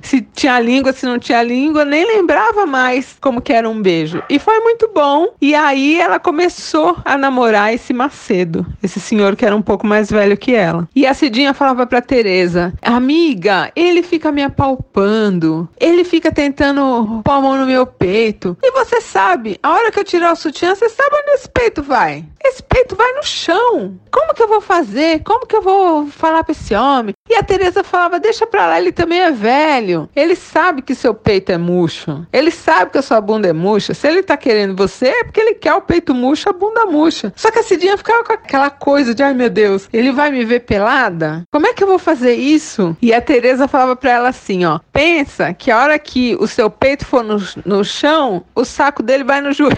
se 0.00 0.22
tinha 0.34 0.58
língua, 0.60 0.92
se 0.92 1.04
não 1.04 1.18
tinha 1.18 1.42
língua, 1.42 1.84
nem 1.84 2.06
lembrava 2.06 2.64
mais 2.64 3.16
como 3.20 3.40
que 3.40 3.52
era 3.52 3.68
um 3.68 3.80
beijo". 3.80 4.22
E 4.28 4.38
foi 4.38 4.60
muito 4.60 4.90
bom. 4.94 5.28
E 5.40 5.54
aí 5.54 6.00
ela 6.00 6.18
começou 6.18 6.96
a 7.04 7.16
namorar 7.16 7.74
esse 7.74 7.92
Macedo, 7.92 8.66
esse 8.82 9.00
senhor 9.00 9.36
que 9.36 9.44
era 9.44 9.56
um 9.56 9.62
pouco 9.62 9.86
mais 9.86 10.10
velho 10.10 10.36
que 10.36 10.54
ela. 10.54 10.88
E 10.94 11.06
a 11.06 11.14
Cidinha 11.14 11.54
falava 11.54 11.86
para 11.86 12.00
Teresa: 12.00 12.72
"Amiga, 12.82 13.70
ele 13.74 14.02
fica 14.02 14.30
me 14.30 14.42
apalpando, 14.42 15.68
ele 15.80 16.04
fica 16.04 16.30
tentando 16.30 17.20
pôr 17.24 17.32
a 17.32 17.40
mão 17.40 17.56
no 17.56 17.66
meu 17.66 17.86
peito. 17.86 18.56
E 18.62 18.70
você 18.72 19.00
sabe, 19.00 19.58
a 19.62 19.72
hora 19.72 19.90
que 19.90 19.98
eu 19.98 20.04
tirar 20.04 20.32
o 20.32 20.36
sutiã, 20.36 20.74
você 20.74 20.88
sabe 20.88 21.16
onde 21.16 21.30
esse 21.32 21.48
peito 21.48 21.82
vai? 21.82 22.24
Esse 22.48 22.62
peito 22.62 22.94
vai 22.94 23.12
no 23.14 23.24
chão. 23.24 23.98
Como 24.08 24.32
que 24.32 24.42
eu 24.42 24.46
vou 24.46 24.60
fazer? 24.60 25.20
Como 25.24 25.46
que 25.46 25.56
eu 25.56 25.62
vou 25.62 26.06
falar 26.06 26.44
pra 26.44 26.52
esse 26.52 26.74
homem. 26.74 27.12
E 27.28 27.34
a 27.34 27.42
Teresa 27.42 27.82
falava: 27.82 28.20
deixa 28.20 28.46
pra 28.46 28.66
lá, 28.66 28.80
ele 28.80 28.92
também 28.92 29.20
é 29.20 29.32
velho. 29.32 30.08
Ele 30.14 30.36
sabe 30.36 30.80
que 30.80 30.94
seu 30.94 31.12
peito 31.12 31.50
é 31.50 31.58
murcho. 31.58 32.24
Ele 32.32 32.52
sabe 32.52 32.92
que 32.92 32.98
a 32.98 33.02
sua 33.02 33.20
bunda 33.20 33.48
é 33.48 33.52
murcha. 33.52 33.94
Se 33.94 34.06
ele 34.06 34.22
tá 34.22 34.36
querendo 34.36 34.76
você, 34.76 35.08
é 35.08 35.24
porque 35.24 35.40
ele 35.40 35.54
quer 35.54 35.74
o 35.74 35.80
peito 35.80 36.14
murcho, 36.14 36.48
a 36.48 36.52
bunda 36.52 36.86
murcha. 36.86 37.32
Só 37.34 37.50
que 37.50 37.58
a 37.58 37.64
Cidinha 37.64 37.96
ficava 37.96 38.22
com 38.22 38.32
aquela 38.32 38.70
coisa 38.70 39.12
de: 39.12 39.24
ai 39.24 39.34
meu 39.34 39.50
Deus, 39.50 39.88
ele 39.92 40.12
vai 40.12 40.30
me 40.30 40.44
ver 40.44 40.60
pelada? 40.60 41.42
Como 41.50 41.66
é 41.66 41.74
que 41.74 41.82
eu 41.82 41.88
vou 41.88 41.98
fazer 41.98 42.34
isso? 42.34 42.96
E 43.02 43.12
a 43.12 43.20
Teresa 43.20 43.66
falava 43.66 43.96
pra 43.96 44.12
ela 44.12 44.28
assim: 44.28 44.64
ó, 44.64 44.78
pensa 44.92 45.52
que 45.52 45.70
a 45.70 45.80
hora 45.80 45.98
que 45.98 46.36
o 46.38 46.46
seu 46.46 46.70
peito 46.70 47.04
for 47.04 47.24
no, 47.24 47.38
no 47.64 47.84
chão, 47.84 48.44
o 48.54 48.64
saco 48.64 49.02
dele 49.02 49.24
vai 49.24 49.40
no 49.40 49.50
joelho. 49.52 49.76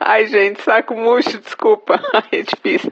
Ai, 0.00 0.26
gente, 0.26 0.62
saco 0.62 0.94
murcho, 0.94 1.38
desculpa. 1.38 2.00
Ai, 2.12 2.40
é 2.40 2.42
difícil. 2.42 2.90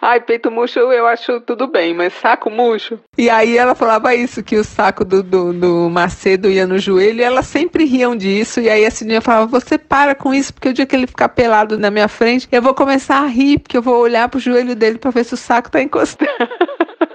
Ai, 0.00 0.20
peito 0.20 0.50
murcho 0.50 0.78
eu 0.78 1.06
acho 1.06 1.40
tudo 1.40 1.66
bem, 1.66 1.94
mas 1.94 2.12
saco 2.14 2.50
murcho. 2.50 2.98
E 3.16 3.30
aí 3.30 3.56
ela 3.56 3.74
falava 3.74 4.14
isso, 4.14 4.42
que 4.42 4.56
o 4.56 4.64
saco 4.64 5.04
do, 5.04 5.22
do, 5.22 5.52
do 5.52 5.90
Macedo 5.90 6.50
ia 6.50 6.66
no 6.66 6.78
joelho 6.78 7.20
e 7.20 7.24
elas 7.24 7.46
sempre 7.46 7.84
riam 7.84 8.16
disso. 8.16 8.60
E 8.60 8.68
aí 8.68 8.84
a 8.84 8.90
Cidinha 8.90 9.20
falava: 9.20 9.46
Você 9.46 9.78
para 9.78 10.14
com 10.14 10.34
isso, 10.34 10.52
porque 10.52 10.68
o 10.68 10.72
dia 10.74 10.86
que 10.86 10.94
ele 10.94 11.06
ficar 11.06 11.28
pelado 11.28 11.78
na 11.78 11.90
minha 11.90 12.08
frente, 12.08 12.48
eu 12.50 12.62
vou 12.62 12.74
começar 12.74 13.20
a 13.22 13.26
rir, 13.26 13.58
porque 13.58 13.76
eu 13.76 13.82
vou 13.82 13.98
olhar 13.98 14.28
pro 14.28 14.40
joelho 14.40 14.74
dele 14.74 14.98
para 14.98 15.10
ver 15.10 15.24
se 15.24 15.34
o 15.34 15.36
saco 15.36 15.70
tá 15.70 15.82
encostando. 15.82 16.30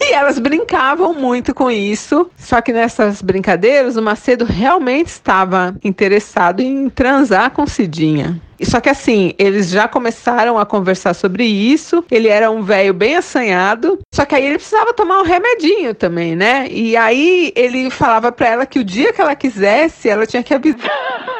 E 0.00 0.12
elas 0.12 0.38
brincavam 0.38 1.12
muito 1.12 1.54
com 1.54 1.70
isso. 1.70 2.30
Só 2.36 2.60
que 2.60 2.72
nessas 2.72 3.20
brincadeiras, 3.20 3.96
o 3.96 4.02
Macedo 4.02 4.44
realmente 4.44 5.08
estava 5.08 5.76
interessado 5.84 6.60
em 6.60 6.88
transar 6.88 7.50
com 7.50 7.66
Cidinha. 7.66 8.40
Só 8.62 8.80
que 8.80 8.88
assim, 8.88 9.34
eles 9.38 9.68
já 9.68 9.86
começaram 9.86 10.58
a 10.58 10.66
conversar 10.66 11.14
sobre 11.14 11.44
isso. 11.44 12.04
Ele 12.10 12.28
era 12.28 12.50
um 12.50 12.62
velho 12.62 12.92
bem 12.92 13.16
assanhado. 13.16 13.98
Só 14.12 14.24
que 14.24 14.34
aí 14.34 14.46
ele 14.46 14.56
precisava 14.56 14.92
tomar 14.92 15.20
um 15.20 15.24
remedinho 15.24 15.94
também, 15.94 16.34
né? 16.34 16.66
E 16.70 16.96
aí 16.96 17.52
ele 17.54 17.90
falava 17.90 18.32
para 18.32 18.48
ela 18.48 18.66
que 18.66 18.78
o 18.78 18.84
dia 18.84 19.12
que 19.12 19.20
ela 19.20 19.36
quisesse, 19.36 20.08
ela 20.08 20.26
tinha 20.26 20.42
que 20.42 20.54
avisar. 20.54 20.90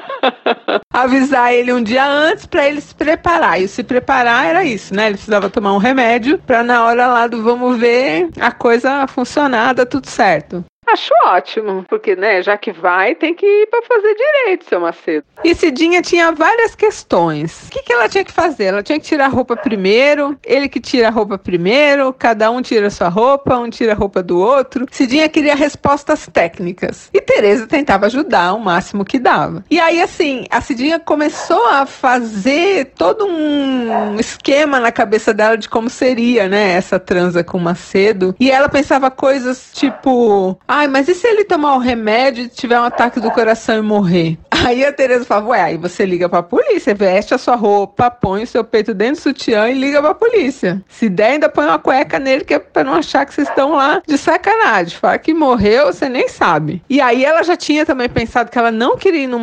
avisar 0.92 1.52
ele 1.52 1.72
um 1.72 1.82
dia 1.82 2.06
antes 2.06 2.46
para 2.46 2.66
ele 2.66 2.80
se 2.80 2.94
preparar. 2.94 3.60
E 3.60 3.68
se 3.68 3.82
preparar 3.82 4.46
era 4.46 4.64
isso, 4.64 4.94
né? 4.94 5.06
Ele 5.06 5.14
precisava 5.14 5.50
tomar 5.50 5.74
um 5.74 5.78
remédio 5.78 6.38
para 6.38 6.62
na 6.62 6.84
hora 6.84 7.06
lá 7.06 7.26
do 7.26 7.42
vamos 7.42 7.78
ver 7.78 8.28
a 8.40 8.50
coisa 8.50 9.06
funcionar, 9.06 9.74
dar 9.74 9.86
tudo 9.86 10.06
certo. 10.06 10.64
Acho 10.90 11.12
ótimo, 11.26 11.84
porque, 11.86 12.16
né, 12.16 12.42
já 12.42 12.56
que 12.56 12.72
vai, 12.72 13.14
tem 13.14 13.34
que 13.34 13.44
ir 13.44 13.66
para 13.66 13.82
fazer 13.82 14.14
direito, 14.14 14.64
seu 14.64 14.80
Macedo. 14.80 15.26
E 15.44 15.54
Cidinha 15.54 16.00
tinha 16.00 16.32
várias 16.32 16.74
questões. 16.74 17.66
O 17.66 17.70
que, 17.70 17.82
que 17.82 17.92
ela 17.92 18.08
tinha 18.08 18.24
que 18.24 18.32
fazer? 18.32 18.64
Ela 18.64 18.82
tinha 18.82 18.98
que 18.98 19.04
tirar 19.04 19.26
a 19.26 19.28
roupa 19.28 19.54
primeiro, 19.54 20.38
ele 20.42 20.66
que 20.66 20.80
tira 20.80 21.08
a 21.08 21.10
roupa 21.10 21.36
primeiro, 21.36 22.12
cada 22.14 22.50
um 22.50 22.62
tira 22.62 22.86
a 22.86 22.90
sua 22.90 23.08
roupa, 23.08 23.58
um 23.58 23.68
tira 23.68 23.92
a 23.92 23.94
roupa 23.94 24.22
do 24.22 24.40
outro. 24.40 24.86
Cidinha 24.90 25.28
queria 25.28 25.54
respostas 25.54 26.26
técnicas. 26.32 27.10
E 27.12 27.20
Tereza 27.20 27.66
tentava 27.66 28.06
ajudar 28.06 28.54
o 28.54 28.60
máximo 28.60 29.04
que 29.04 29.18
dava. 29.18 29.62
E 29.70 29.78
aí, 29.78 29.97
assim, 30.00 30.46
a 30.50 30.60
Cidinha 30.60 30.98
começou 30.98 31.66
a 31.66 31.86
fazer 31.86 32.92
todo 32.96 33.26
um 33.26 34.18
esquema 34.18 34.80
na 34.80 34.92
cabeça 34.92 35.32
dela 35.32 35.56
de 35.56 35.68
como 35.68 35.90
seria, 35.90 36.48
né, 36.48 36.72
essa 36.72 36.98
transa 36.98 37.44
com 37.44 37.58
o 37.58 37.60
Macedo. 37.60 38.34
E 38.38 38.50
ela 38.50 38.68
pensava 38.68 39.10
coisas 39.10 39.70
tipo 39.72 40.58
Ai, 40.66 40.88
mas 40.88 41.08
e 41.08 41.14
se 41.14 41.26
ele 41.26 41.44
tomar 41.44 41.74
o 41.74 41.78
remédio 41.78 42.44
e 42.44 42.48
tiver 42.48 42.80
um 42.80 42.84
ataque 42.84 43.20
do 43.20 43.30
coração 43.30 43.78
e 43.78 43.82
morrer? 43.82 44.38
Aí 44.50 44.84
a 44.84 44.92
Tereza 44.92 45.24
falava, 45.24 45.48
ué, 45.48 45.60
aí 45.60 45.76
você 45.76 46.04
liga 46.04 46.28
pra 46.28 46.42
polícia, 46.42 46.94
veste 46.94 47.32
a 47.32 47.38
sua 47.38 47.54
roupa, 47.54 48.10
põe 48.10 48.42
o 48.42 48.46
seu 48.46 48.64
peito 48.64 48.92
dentro 48.92 49.16
do 49.16 49.22
sutiã 49.22 49.68
e 49.68 49.74
liga 49.74 50.00
pra 50.00 50.14
polícia. 50.14 50.82
Se 50.88 51.08
der, 51.08 51.32
ainda 51.32 51.48
põe 51.48 51.66
uma 51.66 51.78
cueca 51.78 52.18
nele, 52.18 52.44
que 52.44 52.54
é 52.54 52.58
pra 52.58 52.82
não 52.82 52.94
achar 52.94 53.24
que 53.24 53.34
vocês 53.34 53.48
estão 53.48 53.72
lá 53.72 54.02
de 54.06 54.18
sacanagem. 54.18 54.98
Fala 54.98 55.18
que 55.18 55.32
morreu, 55.32 55.86
você 55.86 56.08
nem 56.08 56.28
sabe. 56.28 56.82
E 56.88 57.00
aí 57.00 57.24
ela 57.24 57.42
já 57.42 57.56
tinha 57.56 57.86
também 57.86 58.08
pensado 58.08 58.50
que 58.50 58.58
ela 58.58 58.70
não 58.70 58.96
queria 58.96 59.24
ir 59.24 59.26
no 59.26 59.38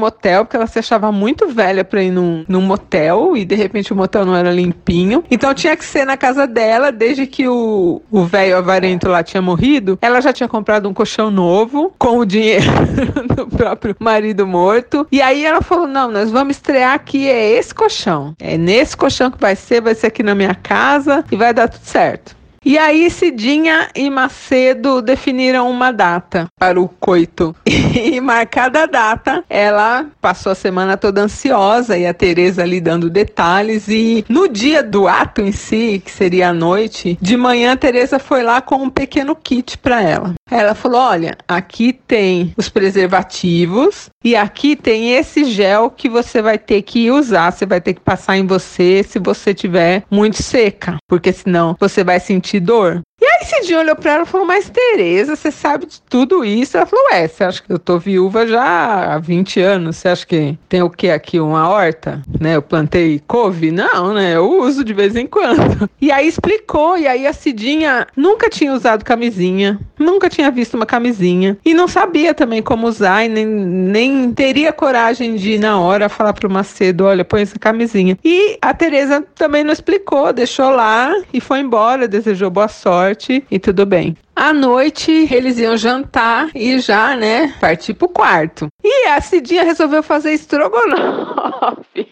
motel, 0.46 0.48
porque 0.48 0.56
ela 0.56 0.68
se 0.68 0.80
achava 0.80 1.12
muito 1.12 1.48
velha 1.48 1.84
pra 1.84 2.02
ir 2.02 2.12
num, 2.12 2.46
num 2.48 2.62
motel, 2.62 3.36
e 3.36 3.44
de 3.44 3.56
repente 3.56 3.92
o 3.92 3.96
motel 3.96 4.26
não 4.26 4.36
era 4.36 4.52
limpinho. 4.52 5.24
Então 5.30 5.54
tinha 5.54 5.76
que 5.76 5.84
ser 5.84 6.06
na 6.06 6.16
casa 6.16 6.48
dela, 6.48 6.92
desde 6.92 7.26
que 7.26 7.48
o 7.48 8.02
velho 8.30 8.58
avarento 8.58 9.10
lá 9.10 9.24
tinha 9.24 9.42
morrido, 9.42 9.98
ela 10.02 10.22
já 10.22 10.32
tinha 10.32 10.48
comprado 10.48 10.88
um 10.88 10.94
colchão 10.94 11.32
novo, 11.32 11.94
com 11.98 12.20
o 12.20 12.26
dinheiro 12.26 12.66
do 13.36 13.48
próprio 13.48 13.96
marido 14.00 14.46
morto. 14.46 15.08
E 15.12 15.22
aí 15.22 15.44
ela 15.44 15.62
falou: 15.62 15.88
não, 15.88 16.12
nós 16.12 16.32
vamos 16.32 16.58
estrear 16.58 16.94
aqui, 16.94 17.28
é 17.28 17.52
esse 17.52 17.74
colchão. 17.74 18.36
É 18.40 18.58
nesse 18.58 18.96
colchão 18.96 19.32
que 19.32 19.40
vai 19.40 19.56
ser, 19.56 19.82
vai 19.82 19.96
ser 19.96 20.08
aqui 20.08 20.22
na 20.22 20.36
minha 20.36 20.56
casa 20.56 21.24
e 21.32 21.36
vai 21.36 21.54
dar 21.54 21.68
tudo 21.68 21.84
certo. 21.84 22.36
E 22.66 22.80
aí 22.80 23.12
Cidinha 23.12 23.90
e 23.96 24.10
Macedo 24.10 25.00
definiram 25.00 25.70
uma 25.70 25.92
data 25.92 26.48
para 26.60 26.82
o 26.82 26.90
coito. 26.90 27.56
E 27.96 28.20
marcada 28.20 28.84
a 28.84 28.86
data, 28.86 29.44
ela 29.50 30.06
passou 30.20 30.52
a 30.52 30.56
semana 30.56 30.98
toda 30.98 31.22
ansiosa 31.22 31.98
e 31.98 32.06
a 32.06 32.14
Tereza 32.14 32.62
ali 32.62 32.82
dando 32.82 33.10
detalhes 33.10 33.88
e 33.88 34.26
no 34.28 34.50
dia 34.50 34.84
do 34.84 35.08
ato 35.08 35.42
em 35.42 35.52
si, 35.52 36.02
que 36.04 36.12
seria 36.12 36.50
a 36.50 36.54
noite, 36.54 37.18
de 37.22 37.38
manhã 37.38 37.72
a 37.72 37.78
Tereza 37.78 38.20
foi 38.20 38.44
lá 38.44 38.62
com 38.62 38.76
um 38.76 38.90
pequeno 38.90 39.34
kit 39.34 39.78
para 39.78 40.02
ela. 40.02 40.34
Ela 40.52 40.76
falou: 40.76 41.00
"Olha, 41.00 41.38
aqui 41.48 41.94
tem 41.94 42.54
os 42.58 42.68
preservativos 42.68 44.10
e 44.24 44.36
aqui 44.36 44.76
tem 44.76 45.14
esse 45.14 45.46
gel 45.46 45.90
que 45.90 46.10
você 46.10 46.42
vai 46.42 46.58
ter 46.58 46.82
que 46.82 47.10
usar, 47.10 47.52
você 47.52 47.66
vai 47.66 47.80
ter 47.80 47.94
que 47.94 48.02
passar 48.02 48.38
em 48.38 48.46
você 48.46 49.04
se 49.08 49.20
você 49.20 49.54
tiver 49.54 50.04
muito 50.12 50.44
seca, 50.44 50.98
porque 51.08 51.32
senão 51.32 51.76
você 51.80 52.04
vai 52.04 52.20
sentir 52.20 52.55
dor. 52.60 53.04
Aí 53.46 53.62
Cidinho 53.62 53.80
olhou 53.80 53.96
pra 53.96 54.14
ela 54.14 54.24
e 54.24 54.26
falou, 54.26 54.48
mas 54.48 54.70
Tereza, 54.70 55.36
você 55.36 55.52
sabe 55.52 55.86
de 55.86 56.02
tudo 56.02 56.44
isso? 56.44 56.78
Ela 56.78 56.86
falou, 56.88 57.06
ué, 57.12 57.28
você 57.28 57.44
acha 57.44 57.62
que 57.62 57.72
eu 57.72 57.78
tô 57.78 58.00
viúva 58.00 58.48
já 58.48 59.14
há 59.14 59.20
20 59.20 59.62
anos? 59.62 59.98
Você 59.98 60.08
acha 60.08 60.26
que 60.26 60.58
tem 60.68 60.82
o 60.82 60.90
que 60.90 61.12
aqui? 61.12 61.40
Uma 61.40 61.70
horta? 61.70 62.24
Né? 62.40 62.56
Eu 62.56 62.62
plantei 62.64 63.22
couve? 63.28 63.70
Não, 63.70 64.16
né? 64.16 64.36
Eu 64.36 64.50
uso 64.62 64.84
de 64.84 64.94
vez 64.94 65.16
em 65.16 65.28
quando. 65.28 65.90
E 66.02 66.12
aí 66.12 66.28
explicou, 66.28 66.98
e 66.98 67.08
aí 67.08 67.26
a 67.26 67.34
Cidinha 67.34 68.06
nunca 68.16 68.48
tinha 68.48 68.72
usado 68.74 69.04
camisinha, 69.04 69.80
nunca 69.98 70.30
tinha 70.30 70.52
visto 70.52 70.76
uma 70.76 70.86
camisinha, 70.86 71.58
e 71.66 71.74
não 71.74 71.88
sabia 71.88 72.32
também 72.32 72.62
como 72.62 72.86
usar, 72.86 73.26
e 73.26 73.30
nem, 73.30 73.46
nem 73.46 74.32
teria 74.32 74.72
coragem 74.72 75.36
de 75.36 75.54
ir 75.54 75.60
na 75.60 75.80
hora 75.80 76.08
falar 76.08 76.34
pro 76.34 76.50
Macedo, 76.50 77.06
olha, 77.06 77.26
põe 77.26 77.42
essa 77.42 77.58
camisinha. 77.58 78.20
E 78.24 78.58
a 78.62 78.72
Tereza 78.72 79.24
também 79.34 79.64
não 79.64 79.74
explicou, 79.74 80.32
deixou 80.32 80.70
lá 80.70 81.12
e 81.34 81.42
foi 81.42 81.60
embora, 81.60 82.08
desejou 82.08 82.52
boa 82.52 82.68
sorte 82.68 83.35
e 83.50 83.60
tudo 83.60 83.86
bem. 83.86 84.16
À 84.36 84.54
noite, 84.54 85.12
eles 85.32 85.58
iam 85.58 85.78
jantar 85.78 86.50
e 86.54 86.80
já, 86.80 87.16
né, 87.16 87.54
partir 87.60 87.94
pro 87.94 88.10
quarto. 88.10 88.68
E 88.84 89.08
a 89.08 89.22
Cidinha 89.22 89.64
resolveu 89.64 90.04
fazer 90.04 90.34
estrogonofe. 90.34 92.06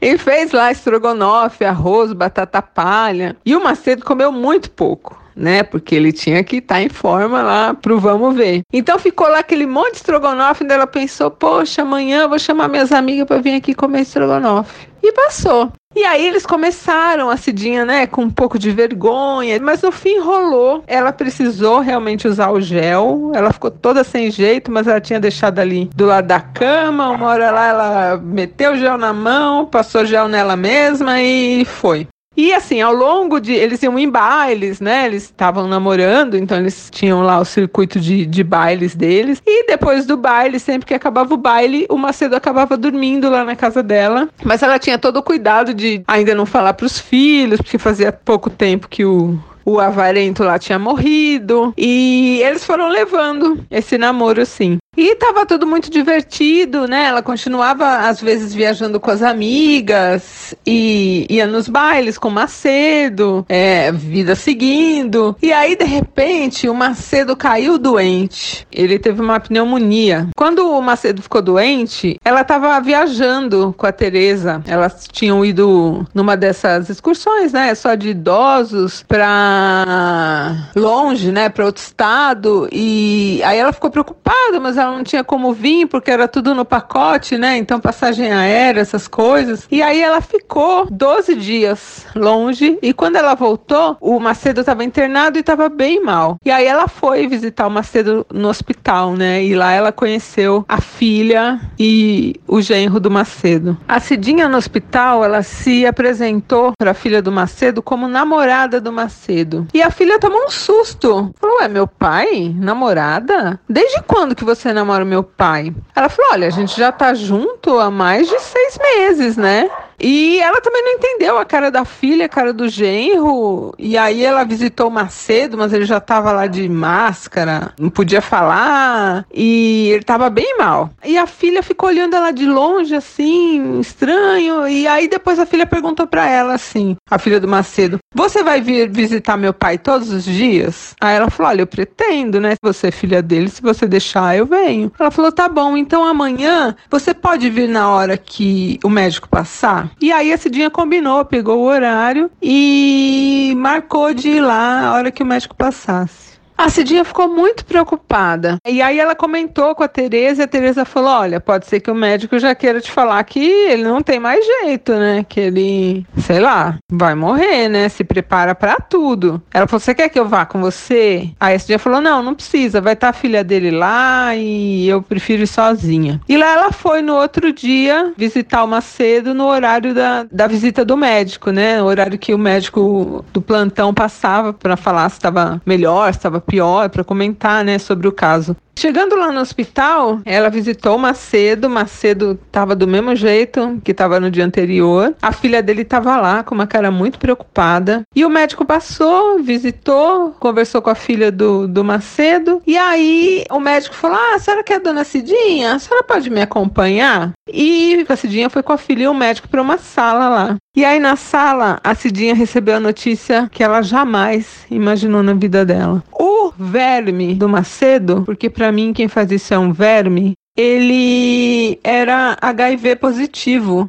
e 0.00 0.18
fez 0.18 0.52
lá 0.52 0.70
estrogonofe, 0.70 1.64
arroz, 1.64 2.12
batata 2.12 2.62
palha. 2.62 3.36
E 3.44 3.56
o 3.56 3.62
Macedo 3.62 4.04
comeu 4.04 4.30
muito 4.30 4.70
pouco 4.70 5.26
né? 5.36 5.62
Porque 5.62 5.94
ele 5.94 6.12
tinha 6.12 6.42
que 6.42 6.56
estar 6.56 6.76
tá 6.76 6.82
em 6.82 6.88
forma 6.88 7.42
lá 7.42 7.74
pro 7.74 8.00
vamos 8.00 8.34
ver. 8.34 8.62
Então 8.72 8.98
ficou 8.98 9.28
lá 9.28 9.40
aquele 9.40 9.66
monte 9.66 9.92
de 9.92 9.96
estrogonofe, 9.98 10.64
e 10.64 10.72
ela 10.72 10.86
pensou, 10.86 11.30
poxa, 11.30 11.82
amanhã 11.82 12.22
eu 12.22 12.28
vou 12.28 12.38
chamar 12.38 12.68
minhas 12.68 12.90
amigas 12.90 13.26
para 13.26 13.42
vir 13.42 13.54
aqui 13.54 13.74
comer 13.74 14.00
estrogonofe. 14.00 14.88
E 15.02 15.12
passou. 15.12 15.70
E 15.96 16.04
aí 16.04 16.26
eles 16.26 16.44
começaram 16.44 17.30
a 17.30 17.38
Cidinha, 17.38 17.86
né, 17.86 18.06
com 18.06 18.20
um 18.20 18.30
pouco 18.30 18.58
de 18.58 18.70
vergonha, 18.70 19.58
mas 19.62 19.80
no 19.80 19.90
fim 19.90 20.20
rolou. 20.20 20.84
Ela 20.86 21.10
precisou 21.10 21.80
realmente 21.80 22.28
usar 22.28 22.50
o 22.50 22.60
gel. 22.60 23.32
Ela 23.34 23.50
ficou 23.50 23.70
toda 23.70 24.04
sem 24.04 24.30
jeito, 24.30 24.70
mas 24.70 24.86
ela 24.86 25.00
tinha 25.00 25.18
deixado 25.18 25.58
ali 25.58 25.88
do 25.94 26.04
lado 26.04 26.26
da 26.26 26.38
cama. 26.38 27.08
Uma 27.08 27.28
hora 27.28 27.50
lá 27.50 27.66
ela 27.66 28.16
meteu 28.18 28.72
o 28.72 28.76
gel 28.76 28.98
na 28.98 29.14
mão, 29.14 29.64
passou 29.64 30.04
gel 30.04 30.28
nela 30.28 30.54
mesma 30.54 31.18
e 31.22 31.64
foi. 31.64 32.06
E 32.36 32.52
assim, 32.52 32.80
ao 32.80 32.92
longo 32.92 33.40
de. 33.40 33.52
Eles 33.52 33.82
iam 33.82 33.98
em 33.98 34.08
bailes, 34.08 34.80
né? 34.80 35.06
Eles 35.06 35.24
estavam 35.24 35.66
namorando, 35.66 36.36
então 36.36 36.58
eles 36.58 36.88
tinham 36.90 37.22
lá 37.22 37.38
o 37.38 37.44
circuito 37.44 37.98
de, 37.98 38.26
de 38.26 38.44
bailes 38.44 38.94
deles. 38.94 39.42
E 39.46 39.66
depois 39.66 40.04
do 40.04 40.16
baile, 40.16 40.60
sempre 40.60 40.86
que 40.86 40.94
acabava 40.94 41.32
o 41.32 41.38
baile, 41.38 41.86
o 41.88 41.96
Macedo 41.96 42.36
acabava 42.36 42.76
dormindo 42.76 43.30
lá 43.30 43.44
na 43.44 43.56
casa 43.56 43.82
dela. 43.82 44.28
Mas 44.44 44.62
ela 44.62 44.78
tinha 44.78 44.98
todo 44.98 45.18
o 45.18 45.22
cuidado 45.22 45.72
de 45.72 46.02
ainda 46.06 46.34
não 46.34 46.46
falar 46.46 46.74
para 46.74 46.86
os 46.86 46.98
filhos, 46.98 47.60
porque 47.60 47.78
fazia 47.78 48.12
pouco 48.12 48.50
tempo 48.50 48.88
que 48.88 49.04
o 49.04 49.38
o 49.66 49.80
avarento 49.80 50.44
lá 50.44 50.60
tinha 50.60 50.78
morrido. 50.78 51.74
E 51.76 52.40
eles 52.44 52.64
foram 52.64 52.88
levando 52.88 53.66
esse 53.68 53.98
namoro, 53.98 54.40
assim. 54.40 54.78
E 54.96 55.14
tava 55.16 55.44
tudo 55.44 55.66
muito 55.66 55.90
divertido, 55.90 56.86
né? 56.88 57.04
Ela 57.04 57.22
continuava, 57.22 58.08
às 58.08 58.20
vezes, 58.20 58.54
viajando 58.54 58.98
com 58.98 59.10
as 59.10 59.22
amigas 59.22 60.54
e 60.66 61.26
ia 61.28 61.46
nos 61.46 61.68
bailes 61.68 62.16
com 62.16 62.28
o 62.28 62.32
Macedo, 62.32 63.44
é, 63.48 63.92
vida 63.92 64.34
seguindo. 64.34 65.36
E 65.42 65.52
aí, 65.52 65.76
de 65.76 65.84
repente, 65.84 66.68
o 66.68 66.74
Macedo 66.74 67.36
caiu 67.36 67.78
doente. 67.78 68.66
Ele 68.72 68.98
teve 68.98 69.20
uma 69.20 69.38
pneumonia. 69.38 70.28
Quando 70.34 70.70
o 70.70 70.80
Macedo 70.80 71.20
ficou 71.20 71.42
doente, 71.42 72.18
ela 72.24 72.42
tava 72.42 72.80
viajando 72.80 73.74
com 73.76 73.86
a 73.86 73.92
Tereza. 73.92 74.62
Elas 74.66 75.06
tinham 75.10 75.44
ido 75.44 76.06
numa 76.14 76.36
dessas 76.36 76.88
excursões, 76.88 77.52
né? 77.52 77.74
Só 77.74 77.94
de 77.94 78.10
idosos 78.10 79.04
pra 79.06 80.70
longe, 80.74 81.30
né? 81.30 81.50
Pra 81.50 81.66
outro 81.66 81.82
estado. 81.82 82.68
E 82.72 83.42
aí 83.44 83.58
ela 83.58 83.72
ficou 83.72 83.90
preocupada, 83.90 84.58
mas 84.60 84.76
ela 84.76 84.85
ela 84.86 84.96
não 84.96 85.04
tinha 85.04 85.24
como 85.24 85.52
vir 85.52 85.86
porque 85.86 86.10
era 86.10 86.28
tudo 86.28 86.54
no 86.54 86.64
pacote, 86.64 87.36
né? 87.36 87.56
Então 87.56 87.80
passagem 87.80 88.32
aérea, 88.32 88.80
essas 88.80 89.08
coisas. 89.08 89.66
E 89.70 89.82
aí 89.82 90.00
ela 90.00 90.20
ficou 90.20 90.86
12 90.90 91.34
dias 91.34 92.06
longe 92.14 92.78
e 92.80 92.92
quando 92.92 93.16
ela 93.16 93.34
voltou, 93.34 93.96
o 94.00 94.18
Macedo 94.20 94.60
estava 94.60 94.84
internado 94.84 95.38
e 95.38 95.40
estava 95.40 95.68
bem 95.68 96.02
mal. 96.02 96.36
E 96.44 96.50
aí 96.50 96.66
ela 96.66 96.88
foi 96.88 97.26
visitar 97.26 97.66
o 97.66 97.70
Macedo 97.70 98.26
no 98.32 98.48
hospital, 98.48 99.14
né? 99.14 99.44
E 99.44 99.54
lá 99.54 99.72
ela 99.72 99.92
conheceu 99.92 100.64
a 100.68 100.80
filha 100.80 101.60
e 101.78 102.34
o 102.46 102.60
genro 102.60 103.00
do 103.00 103.10
Macedo. 103.10 103.76
A 103.86 104.00
Cidinha 104.00 104.48
no 104.48 104.56
hospital, 104.56 105.24
ela 105.24 105.42
se 105.42 105.86
apresentou 105.86 106.72
para 106.78 106.92
a 106.92 106.94
filha 106.94 107.20
do 107.20 107.32
Macedo 107.32 107.82
como 107.82 108.08
namorada 108.08 108.80
do 108.80 108.92
Macedo. 108.92 109.66
E 109.74 109.82
a 109.82 109.90
filha 109.90 110.18
tomou 110.18 110.46
um 110.46 110.50
susto. 110.50 111.30
Falou: 111.38 111.62
"É 111.62 111.68
meu 111.68 111.86
pai? 111.86 112.54
Namorada? 112.56 113.58
Desde 113.68 114.02
quando 114.02 114.34
que 114.34 114.44
você 114.44 114.72
namora 114.76 115.04
meu 115.04 115.24
pai? 115.24 115.74
Ela 115.94 116.08
falou: 116.08 116.32
olha, 116.32 116.46
a 116.46 116.50
gente 116.50 116.76
já 116.76 116.92
tá 116.92 117.14
junto 117.14 117.78
há 117.78 117.90
mais 117.90 118.28
de 118.28 118.38
seis 118.38 118.78
meses, 118.78 119.36
né? 119.36 119.68
E 119.98 120.38
ela 120.40 120.60
também 120.60 120.82
não 120.82 120.92
entendeu 120.92 121.38
a 121.38 121.44
cara 121.44 121.70
da 121.70 121.84
filha, 121.84 122.26
a 122.26 122.28
cara 122.28 122.52
do 122.52 122.68
genro. 122.68 123.74
E 123.78 123.96
aí 123.96 124.24
ela 124.24 124.44
visitou 124.44 124.88
o 124.88 124.90
Macedo, 124.90 125.56
mas 125.56 125.72
ele 125.72 125.84
já 125.84 126.00
tava 126.00 126.32
lá 126.32 126.46
de 126.46 126.68
máscara, 126.68 127.72
não 127.78 127.90
podia 127.90 128.20
falar. 128.20 129.26
E 129.32 129.90
ele 129.92 130.04
tava 130.04 130.28
bem 130.30 130.56
mal. 130.58 130.90
E 131.04 131.16
a 131.16 131.26
filha 131.26 131.62
ficou 131.62 131.88
olhando 131.88 132.14
ela 132.16 132.30
de 132.30 132.46
longe, 132.46 132.94
assim, 132.94 133.80
estranho. 133.80 134.68
E 134.68 134.86
aí 134.86 135.08
depois 135.08 135.38
a 135.38 135.46
filha 135.46 135.66
perguntou 135.66 136.06
para 136.06 136.28
ela 136.28 136.54
assim: 136.54 136.96
a 137.10 137.18
filha 137.18 137.40
do 137.40 137.48
Macedo, 137.48 137.98
você 138.14 138.42
vai 138.42 138.60
vir 138.60 138.90
visitar 138.90 139.36
meu 139.36 139.52
pai 139.52 139.78
todos 139.78 140.10
os 140.10 140.24
dias? 140.24 140.94
Aí 141.00 141.16
ela 141.16 141.30
falou: 141.30 141.50
olha, 141.50 141.62
eu 141.62 141.66
pretendo, 141.66 142.40
né? 142.40 142.54
Você 142.62 142.88
é 142.88 142.90
filha 142.90 143.22
dele, 143.22 143.48
se 143.48 143.62
você 143.62 143.86
deixar, 143.86 144.36
eu 144.36 144.46
venho. 144.46 144.92
Ela 144.98 145.10
falou: 145.10 145.32
tá 145.32 145.48
bom, 145.48 145.76
então 145.76 146.04
amanhã 146.04 146.74
você 146.90 147.14
pode 147.14 147.48
vir 147.48 147.68
na 147.68 147.88
hora 147.90 148.16
que 148.16 148.78
o 148.84 148.88
médico 148.88 149.28
passar? 149.28 149.85
E 150.00 150.12
aí 150.12 150.30
esse 150.30 150.50
dia 150.50 150.70
combinou, 150.70 151.24
pegou 151.24 151.58
o 151.58 151.66
horário 151.66 152.30
e 152.42 153.54
marcou 153.56 154.12
de 154.12 154.28
ir 154.28 154.40
lá 154.40 154.88
a 154.88 154.92
hora 154.94 155.10
que 155.10 155.22
o 155.22 155.26
médico 155.26 155.54
passasse. 155.54 156.25
A 156.56 156.70
Cidinha 156.70 157.04
ficou 157.04 157.28
muito 157.28 157.64
preocupada. 157.64 158.56
E 158.66 158.80
aí 158.80 158.98
ela 158.98 159.14
comentou 159.14 159.74
com 159.74 159.82
a 159.82 159.88
Tereza 159.88 160.42
e 160.42 160.44
a 160.44 160.48
Tereza 160.48 160.84
falou: 160.84 161.10
Olha, 161.10 161.38
pode 161.38 161.66
ser 161.66 161.80
que 161.80 161.90
o 161.90 161.94
médico 161.94 162.38
já 162.38 162.54
queira 162.54 162.80
te 162.80 162.90
falar 162.90 163.22
que 163.24 163.40
ele 163.40 163.84
não 163.84 164.00
tem 164.00 164.18
mais 164.18 164.44
jeito, 164.44 164.92
né? 164.92 165.24
Que 165.28 165.40
ele, 165.40 166.06
sei 166.18 166.40
lá, 166.40 166.78
vai 166.90 167.14
morrer, 167.14 167.68
né? 167.68 167.88
Se 167.88 168.02
prepara 168.02 168.54
para 168.54 168.76
tudo. 168.76 169.42
Ela 169.52 169.66
falou: 169.66 169.80
Você 169.80 169.94
quer 169.94 170.08
que 170.08 170.18
eu 170.18 170.26
vá 170.26 170.46
com 170.46 170.60
você? 170.60 171.28
Aí 171.38 171.54
a 171.54 171.58
Cidinha 171.58 171.78
falou: 171.78 172.00
Não, 172.00 172.22
não 172.22 172.34
precisa. 172.34 172.80
Vai 172.80 172.94
estar 172.94 173.12
tá 173.12 173.16
a 173.16 173.20
filha 173.20 173.44
dele 173.44 173.70
lá 173.70 174.34
e 174.34 174.88
eu 174.88 175.02
prefiro 175.02 175.42
ir 175.42 175.46
sozinha. 175.46 176.20
E 176.26 176.36
lá 176.36 176.52
ela 176.52 176.72
foi 176.72 177.02
no 177.02 177.14
outro 177.14 177.52
dia 177.52 178.12
visitar 178.16 178.64
o 178.64 178.68
Macedo 178.68 179.34
no 179.34 179.46
horário 179.46 179.94
da, 179.94 180.26
da 180.30 180.46
visita 180.46 180.84
do 180.84 180.96
médico, 180.96 181.50
né? 181.50 181.82
O 181.82 181.86
horário 181.86 182.18
que 182.18 182.32
o 182.32 182.38
médico 182.38 183.24
do 183.32 183.42
plantão 183.42 183.92
passava 183.92 184.52
para 184.54 184.76
falar 184.76 185.08
se 185.10 185.16
estava 185.16 185.60
melhor, 185.66 186.12
se 186.12 186.18
estava 186.18 186.45
pior, 186.46 186.88
para 186.88 187.04
comentar, 187.04 187.64
né, 187.64 187.78
sobre 187.78 188.06
o 188.06 188.12
caso. 188.12 188.56
Chegando 188.78 189.16
lá 189.16 189.32
no 189.32 189.40
hospital, 189.40 190.20
ela 190.26 190.50
visitou 190.50 190.98
Macedo. 190.98 191.68
Macedo 191.68 192.38
estava 192.46 192.76
do 192.76 192.86
mesmo 192.86 193.16
jeito 193.16 193.80
que 193.82 193.90
estava 193.90 194.20
no 194.20 194.30
dia 194.30 194.44
anterior. 194.44 195.14
A 195.22 195.32
filha 195.32 195.62
dele 195.62 195.80
estava 195.80 196.14
lá 196.18 196.42
com 196.42 196.54
uma 196.54 196.66
cara 196.66 196.90
muito 196.90 197.18
preocupada. 197.18 198.02
E 198.14 198.22
o 198.22 198.28
médico 198.28 198.66
passou, 198.66 199.42
visitou, 199.42 200.32
conversou 200.38 200.82
com 200.82 200.90
a 200.90 200.94
filha 200.94 201.32
do, 201.32 201.66
do 201.66 201.82
Macedo. 201.82 202.60
E 202.66 202.76
aí 202.76 203.46
o 203.50 203.58
médico 203.58 203.94
falou: 203.94 204.18
Ah, 204.18 204.34
a 204.34 204.38
senhora 204.38 204.62
quer 204.62 204.74
a 204.74 204.80
dona 204.80 205.04
Cidinha? 205.04 205.72
A 205.72 205.78
senhora 205.78 206.04
pode 206.04 206.28
me 206.28 206.42
acompanhar? 206.42 207.32
E 207.50 208.04
a 208.06 208.16
Cidinha 208.16 208.50
foi 208.50 208.62
com 208.62 208.74
a 208.74 208.78
filha 208.78 209.04
e 209.04 209.08
o 209.08 209.14
médico 209.14 209.48
para 209.48 209.62
uma 209.62 209.78
sala 209.78 210.28
lá. 210.28 210.56
E 210.76 210.84
aí 210.84 210.98
na 210.98 211.16
sala, 211.16 211.80
a 211.82 211.94
Cidinha 211.94 212.34
recebeu 212.34 212.76
a 212.76 212.80
notícia 212.80 213.48
que 213.50 213.62
ela 213.62 213.80
jamais 213.80 214.66
imaginou 214.70 215.22
na 215.22 215.32
vida 215.32 215.64
dela. 215.64 216.04
O 216.12 216.35
verme 216.58 217.34
do 217.34 217.48
Macedo, 217.48 218.22
porque 218.24 218.50
para 218.50 218.72
mim 218.72 218.92
quem 218.92 219.08
faz 219.08 219.30
isso 219.30 219.52
é 219.52 219.58
um 219.58 219.72
verme, 219.72 220.34
ele 220.56 221.78
era 221.84 222.36
HIV 222.40 222.96
positivo 222.96 223.88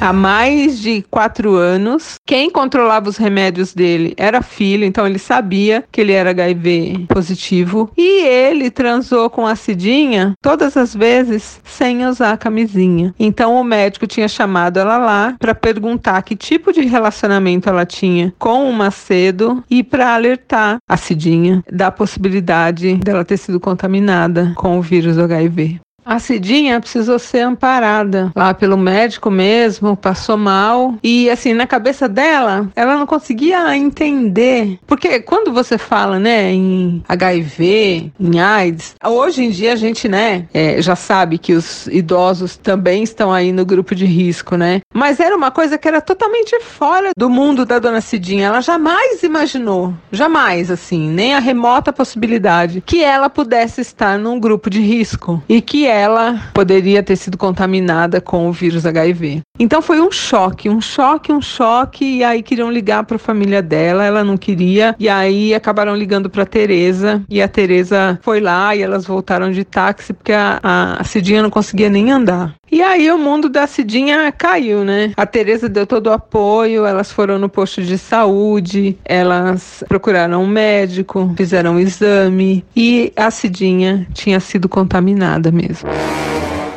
há 0.00 0.12
mais 0.12 0.78
de 0.78 1.02
quatro 1.10 1.54
anos. 1.54 2.16
Quem 2.26 2.50
controlava 2.50 3.08
os 3.08 3.16
remédios 3.16 3.74
dele 3.74 4.14
era 4.16 4.38
a 4.38 4.42
filha, 4.42 4.84
então 4.84 5.06
ele 5.06 5.18
sabia 5.18 5.84
que 5.90 6.00
ele 6.00 6.12
era 6.12 6.30
HIV 6.30 7.06
positivo. 7.08 7.90
E 7.96 8.24
ele 8.24 8.70
transou 8.70 9.28
com 9.30 9.46
a 9.46 9.56
Cidinha 9.56 10.34
todas 10.42 10.76
as 10.76 10.94
vezes 10.94 11.60
sem 11.64 12.06
usar 12.06 12.32
a 12.32 12.36
camisinha. 12.36 13.14
Então 13.18 13.54
o 13.54 13.64
médico 13.64 14.06
tinha 14.06 14.28
chamado 14.28 14.78
ela 14.78 14.98
lá 14.98 15.34
para 15.38 15.54
perguntar 15.54 16.22
que 16.22 16.36
tipo 16.36 16.72
de 16.72 16.82
relacionamento 16.82 17.68
ela 17.68 17.86
tinha 17.86 18.32
com 18.38 18.68
o 18.68 18.72
Macedo 18.72 19.62
e 19.70 19.82
para 19.82 20.14
alertar 20.14 20.78
a 20.88 20.96
Cidinha 20.96 21.62
da 21.70 21.90
possibilidade 21.90 22.94
dela 22.96 23.24
ter 23.24 23.36
sido 23.36 23.58
contaminada 23.58 24.52
com 24.56 24.78
o 24.78 24.82
vírus 24.82 25.16
do 25.16 25.22
HIV. 25.22 25.80
A 26.06 26.20
Cidinha 26.20 26.80
precisou 26.80 27.18
ser 27.18 27.40
amparada 27.40 28.30
lá 28.36 28.54
pelo 28.54 28.76
médico 28.76 29.28
mesmo, 29.28 29.96
passou 29.96 30.36
mal. 30.36 30.94
E 31.02 31.28
assim, 31.28 31.52
na 31.52 31.66
cabeça 31.66 32.08
dela, 32.08 32.70
ela 32.76 32.96
não 32.96 33.06
conseguia 33.06 33.76
entender. 33.76 34.78
Porque 34.86 35.18
quando 35.18 35.52
você 35.52 35.76
fala, 35.76 36.20
né, 36.20 36.52
em 36.52 37.02
HIV, 37.08 38.12
em 38.20 38.38
AIDS, 38.38 38.94
hoje 39.04 39.42
em 39.42 39.50
dia 39.50 39.72
a 39.72 39.76
gente, 39.76 40.08
né, 40.08 40.46
é, 40.54 40.80
já 40.80 40.94
sabe 40.94 41.38
que 41.38 41.54
os 41.54 41.88
idosos 41.88 42.56
também 42.56 43.02
estão 43.02 43.32
aí 43.32 43.50
no 43.50 43.66
grupo 43.66 43.92
de 43.92 44.06
risco, 44.06 44.56
né? 44.56 44.82
Mas 44.94 45.18
era 45.18 45.34
uma 45.34 45.50
coisa 45.50 45.76
que 45.76 45.88
era 45.88 46.00
totalmente 46.00 46.60
fora 46.60 47.10
do 47.16 47.28
mundo 47.28 47.66
da 47.66 47.80
dona 47.80 48.00
Cidinha. 48.00 48.46
Ela 48.46 48.60
jamais 48.60 49.24
imaginou, 49.24 49.92
jamais, 50.12 50.70
assim, 50.70 51.10
nem 51.10 51.34
a 51.34 51.40
remota 51.40 51.92
possibilidade 51.92 52.80
que 52.86 53.02
ela 53.02 53.28
pudesse 53.28 53.80
estar 53.80 54.16
num 54.16 54.38
grupo 54.38 54.70
de 54.70 54.80
risco. 54.80 55.42
E 55.48 55.60
que 55.60 55.84
ela 55.96 56.50
poderia 56.52 57.02
ter 57.02 57.16
sido 57.16 57.38
contaminada 57.38 58.20
com 58.20 58.48
o 58.48 58.52
vírus 58.52 58.84
HIV. 58.84 59.42
Então 59.58 59.80
foi 59.80 60.00
um 60.00 60.10
choque, 60.10 60.68
um 60.68 60.80
choque, 60.80 61.32
um 61.32 61.40
choque, 61.40 62.04
e 62.04 62.24
aí 62.24 62.42
queriam 62.42 62.70
ligar 62.70 63.04
para 63.04 63.16
a 63.16 63.18
família 63.18 63.62
dela, 63.62 64.04
ela 64.04 64.22
não 64.22 64.36
queria, 64.36 64.94
e 64.98 65.08
aí 65.08 65.54
acabaram 65.54 65.96
ligando 65.96 66.28
para 66.28 66.44
Teresa, 66.44 67.22
e 67.28 67.40
a 67.40 67.48
Teresa 67.48 68.18
foi 68.22 68.40
lá 68.40 68.76
e 68.76 68.82
elas 68.82 69.06
voltaram 69.06 69.50
de 69.50 69.64
táxi 69.64 70.12
porque 70.12 70.32
a, 70.32 70.60
a, 70.62 71.04
Cidinha 71.04 71.42
não 71.42 71.50
conseguia 71.50 71.88
nem 71.88 72.10
andar. 72.10 72.54
E 72.70 72.82
aí 72.82 73.10
o 73.10 73.18
mundo 73.18 73.48
da 73.48 73.66
Cidinha 73.66 74.30
caiu, 74.32 74.84
né? 74.84 75.12
A 75.16 75.24
Teresa 75.24 75.68
deu 75.68 75.86
todo 75.86 76.08
o 76.08 76.12
apoio, 76.12 76.84
elas 76.84 77.12
foram 77.12 77.38
no 77.38 77.48
posto 77.48 77.80
de 77.80 77.96
saúde, 77.96 78.98
elas 79.04 79.84
procuraram 79.88 80.42
um 80.42 80.46
médico, 80.46 81.32
fizeram 81.36 81.74
um 81.74 81.78
exame 81.78 82.64
e 82.74 83.12
a 83.16 83.30
Cidinha 83.30 84.06
tinha 84.12 84.40
sido 84.40 84.68
contaminada 84.68 85.50
mesmo. 85.52 85.85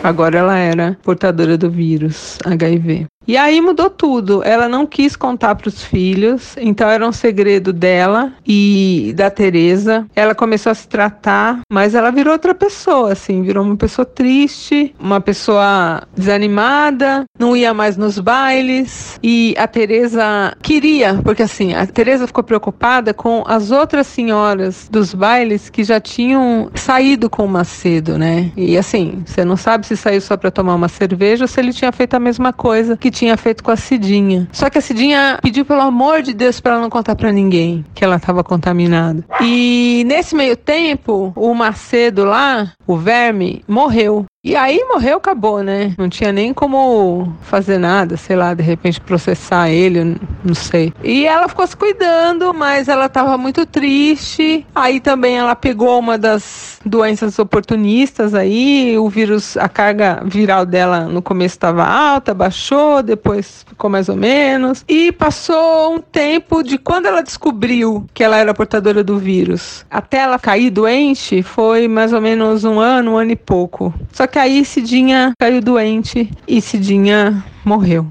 Agora 0.03 0.39
ela 0.39 0.57
era 0.57 0.97
portadora 1.03 1.57
do 1.57 1.69
vírus 1.69 2.37
HIV. 2.45 3.07
E 3.29 3.37
aí 3.37 3.61
mudou 3.61 3.91
tudo. 3.91 4.41
Ela 4.43 4.67
não 4.67 4.87
quis 4.87 5.15
contar 5.15 5.53
para 5.53 5.67
os 5.67 5.83
filhos, 5.83 6.55
então 6.57 6.89
era 6.89 7.07
um 7.07 7.11
segredo 7.11 7.71
dela 7.71 8.33
e 8.43 9.13
da 9.15 9.29
Teresa. 9.29 10.07
Ela 10.15 10.33
começou 10.33 10.71
a 10.71 10.73
se 10.73 10.87
tratar, 10.87 11.59
mas 11.71 11.93
ela 11.93 12.09
virou 12.09 12.33
outra 12.33 12.55
pessoa, 12.55 13.11
assim, 13.11 13.43
virou 13.43 13.63
uma 13.63 13.77
pessoa 13.77 14.03
triste, 14.03 14.95
uma 14.99 15.21
pessoa 15.21 16.01
desanimada, 16.17 17.23
não 17.37 17.55
ia 17.55 17.71
mais 17.71 17.95
nos 17.97 18.17
bailes. 18.17 19.19
E 19.21 19.53
a 19.59 19.67
Teresa 19.67 20.57
queria, 20.63 21.21
porque 21.23 21.43
assim, 21.43 21.75
a 21.75 21.85
Teresa 21.85 22.25
ficou 22.25 22.43
preocupada 22.43 23.13
com 23.13 23.43
as 23.45 23.69
outras 23.69 24.07
senhoras 24.07 24.89
dos 24.89 25.13
bailes 25.13 25.69
que 25.69 25.83
já 25.83 25.99
tinham 25.99 26.71
saído 26.73 27.29
com 27.29 27.45
o 27.45 27.47
Macedo, 27.47 28.17
né? 28.17 28.51
E 28.57 28.75
assim, 28.75 29.21
você 29.23 29.45
não 29.45 29.55
sabe 29.55 29.85
se 29.85 29.95
saiu 29.95 30.19
só 30.19 30.35
para 30.35 30.49
tomar 30.49 30.73
uma 30.73 30.87
cerveja 30.87 31.43
ou 31.43 31.47
se 31.47 31.59
ele 31.59 31.71
tinha 31.71 31.91
feito 31.91 32.15
a 32.15 32.19
mesma 32.19 32.51
coisa 32.51 32.97
que 32.97 33.18
tinha 33.19 33.35
feito 33.35 33.61
com 33.63 33.71
a 33.71 33.75
Cidinha. 33.75 34.47
Só 34.51 34.69
que 34.69 34.77
a 34.77 34.81
Cidinha 34.81 35.39
pediu 35.41 35.65
pelo 35.65 35.81
amor 35.81 36.21
de 36.21 36.33
Deus 36.33 36.61
para 36.61 36.73
ela 36.73 36.81
não 36.81 36.89
contar 36.89 37.15
para 37.15 37.31
ninguém 37.31 37.85
que 37.93 38.03
ela 38.03 38.15
estava 38.15 38.43
contaminada. 38.43 39.25
E 39.41 40.03
nesse 40.07 40.33
meio 40.33 40.55
tempo, 40.55 41.33
o 41.35 41.53
Macedo 41.53 42.23
lá, 42.23 42.71
o 42.87 42.95
verme, 42.95 43.61
morreu. 43.67 44.25
E 44.41 44.55
aí 44.55 44.81
morreu, 44.87 45.17
acabou, 45.17 45.61
né? 45.61 45.93
Não 45.97 46.07
tinha 46.07 46.31
nem 46.31 46.53
como 46.53 47.35
fazer 47.41 47.77
nada, 47.77 48.15
sei 48.15 48.37
lá, 48.37 48.53
de 48.53 48.63
repente 48.63 49.01
processar 49.01 49.69
ele, 49.69 50.15
não 50.41 50.55
sei. 50.55 50.93
E 51.03 51.25
ela 51.25 51.49
ficou 51.49 51.67
se 51.67 51.75
cuidando, 51.75 52.53
mas 52.53 52.87
ela 52.87 53.09
tava 53.09 53.37
muito 53.37 53.65
triste. 53.65 54.65
Aí 54.73 55.01
também 55.01 55.37
ela 55.37 55.57
pegou 55.57 55.99
uma 55.99 56.17
das 56.17 56.79
doenças 56.85 57.37
oportunistas 57.37 58.33
aí, 58.33 58.97
o 58.97 59.09
vírus, 59.09 59.57
a 59.57 59.67
carga 59.67 60.21
viral 60.23 60.65
dela 60.65 61.01
no 61.01 61.21
começo 61.21 61.55
estava 61.55 61.83
alta, 61.83 62.33
baixou, 62.33 63.03
depois 63.03 63.65
ficou 63.67 63.89
mais 63.89 64.07
ou 64.07 64.15
menos. 64.15 64.85
E 64.87 65.11
passou 65.11 65.95
um 65.95 65.99
tempo 65.99 66.63
de 66.63 66.77
quando 66.77 67.07
ela 67.07 67.21
descobriu 67.21 68.05
que 68.13 68.23
ela 68.23 68.37
era 68.37 68.53
portadora 68.53 69.03
do 69.03 69.17
vírus 69.17 69.85
até 69.89 70.19
ela 70.19 70.39
cair 70.39 70.69
doente, 70.69 71.43
foi 71.43 71.89
mais 71.89 72.13
ou 72.13 72.21
menos 72.21 72.63
um 72.63 72.79
ano, 72.79 73.11
um 73.11 73.17
ano 73.17 73.31
e 73.31 73.35
pouco. 73.35 73.93
Só 74.13 74.28
que 74.29 74.39
aí 74.39 74.63
Cidinha 74.63 75.33
caiu 75.37 75.61
doente 75.61 76.29
e 76.47 76.61
Cidinha 76.61 77.43
morreu. 77.65 78.07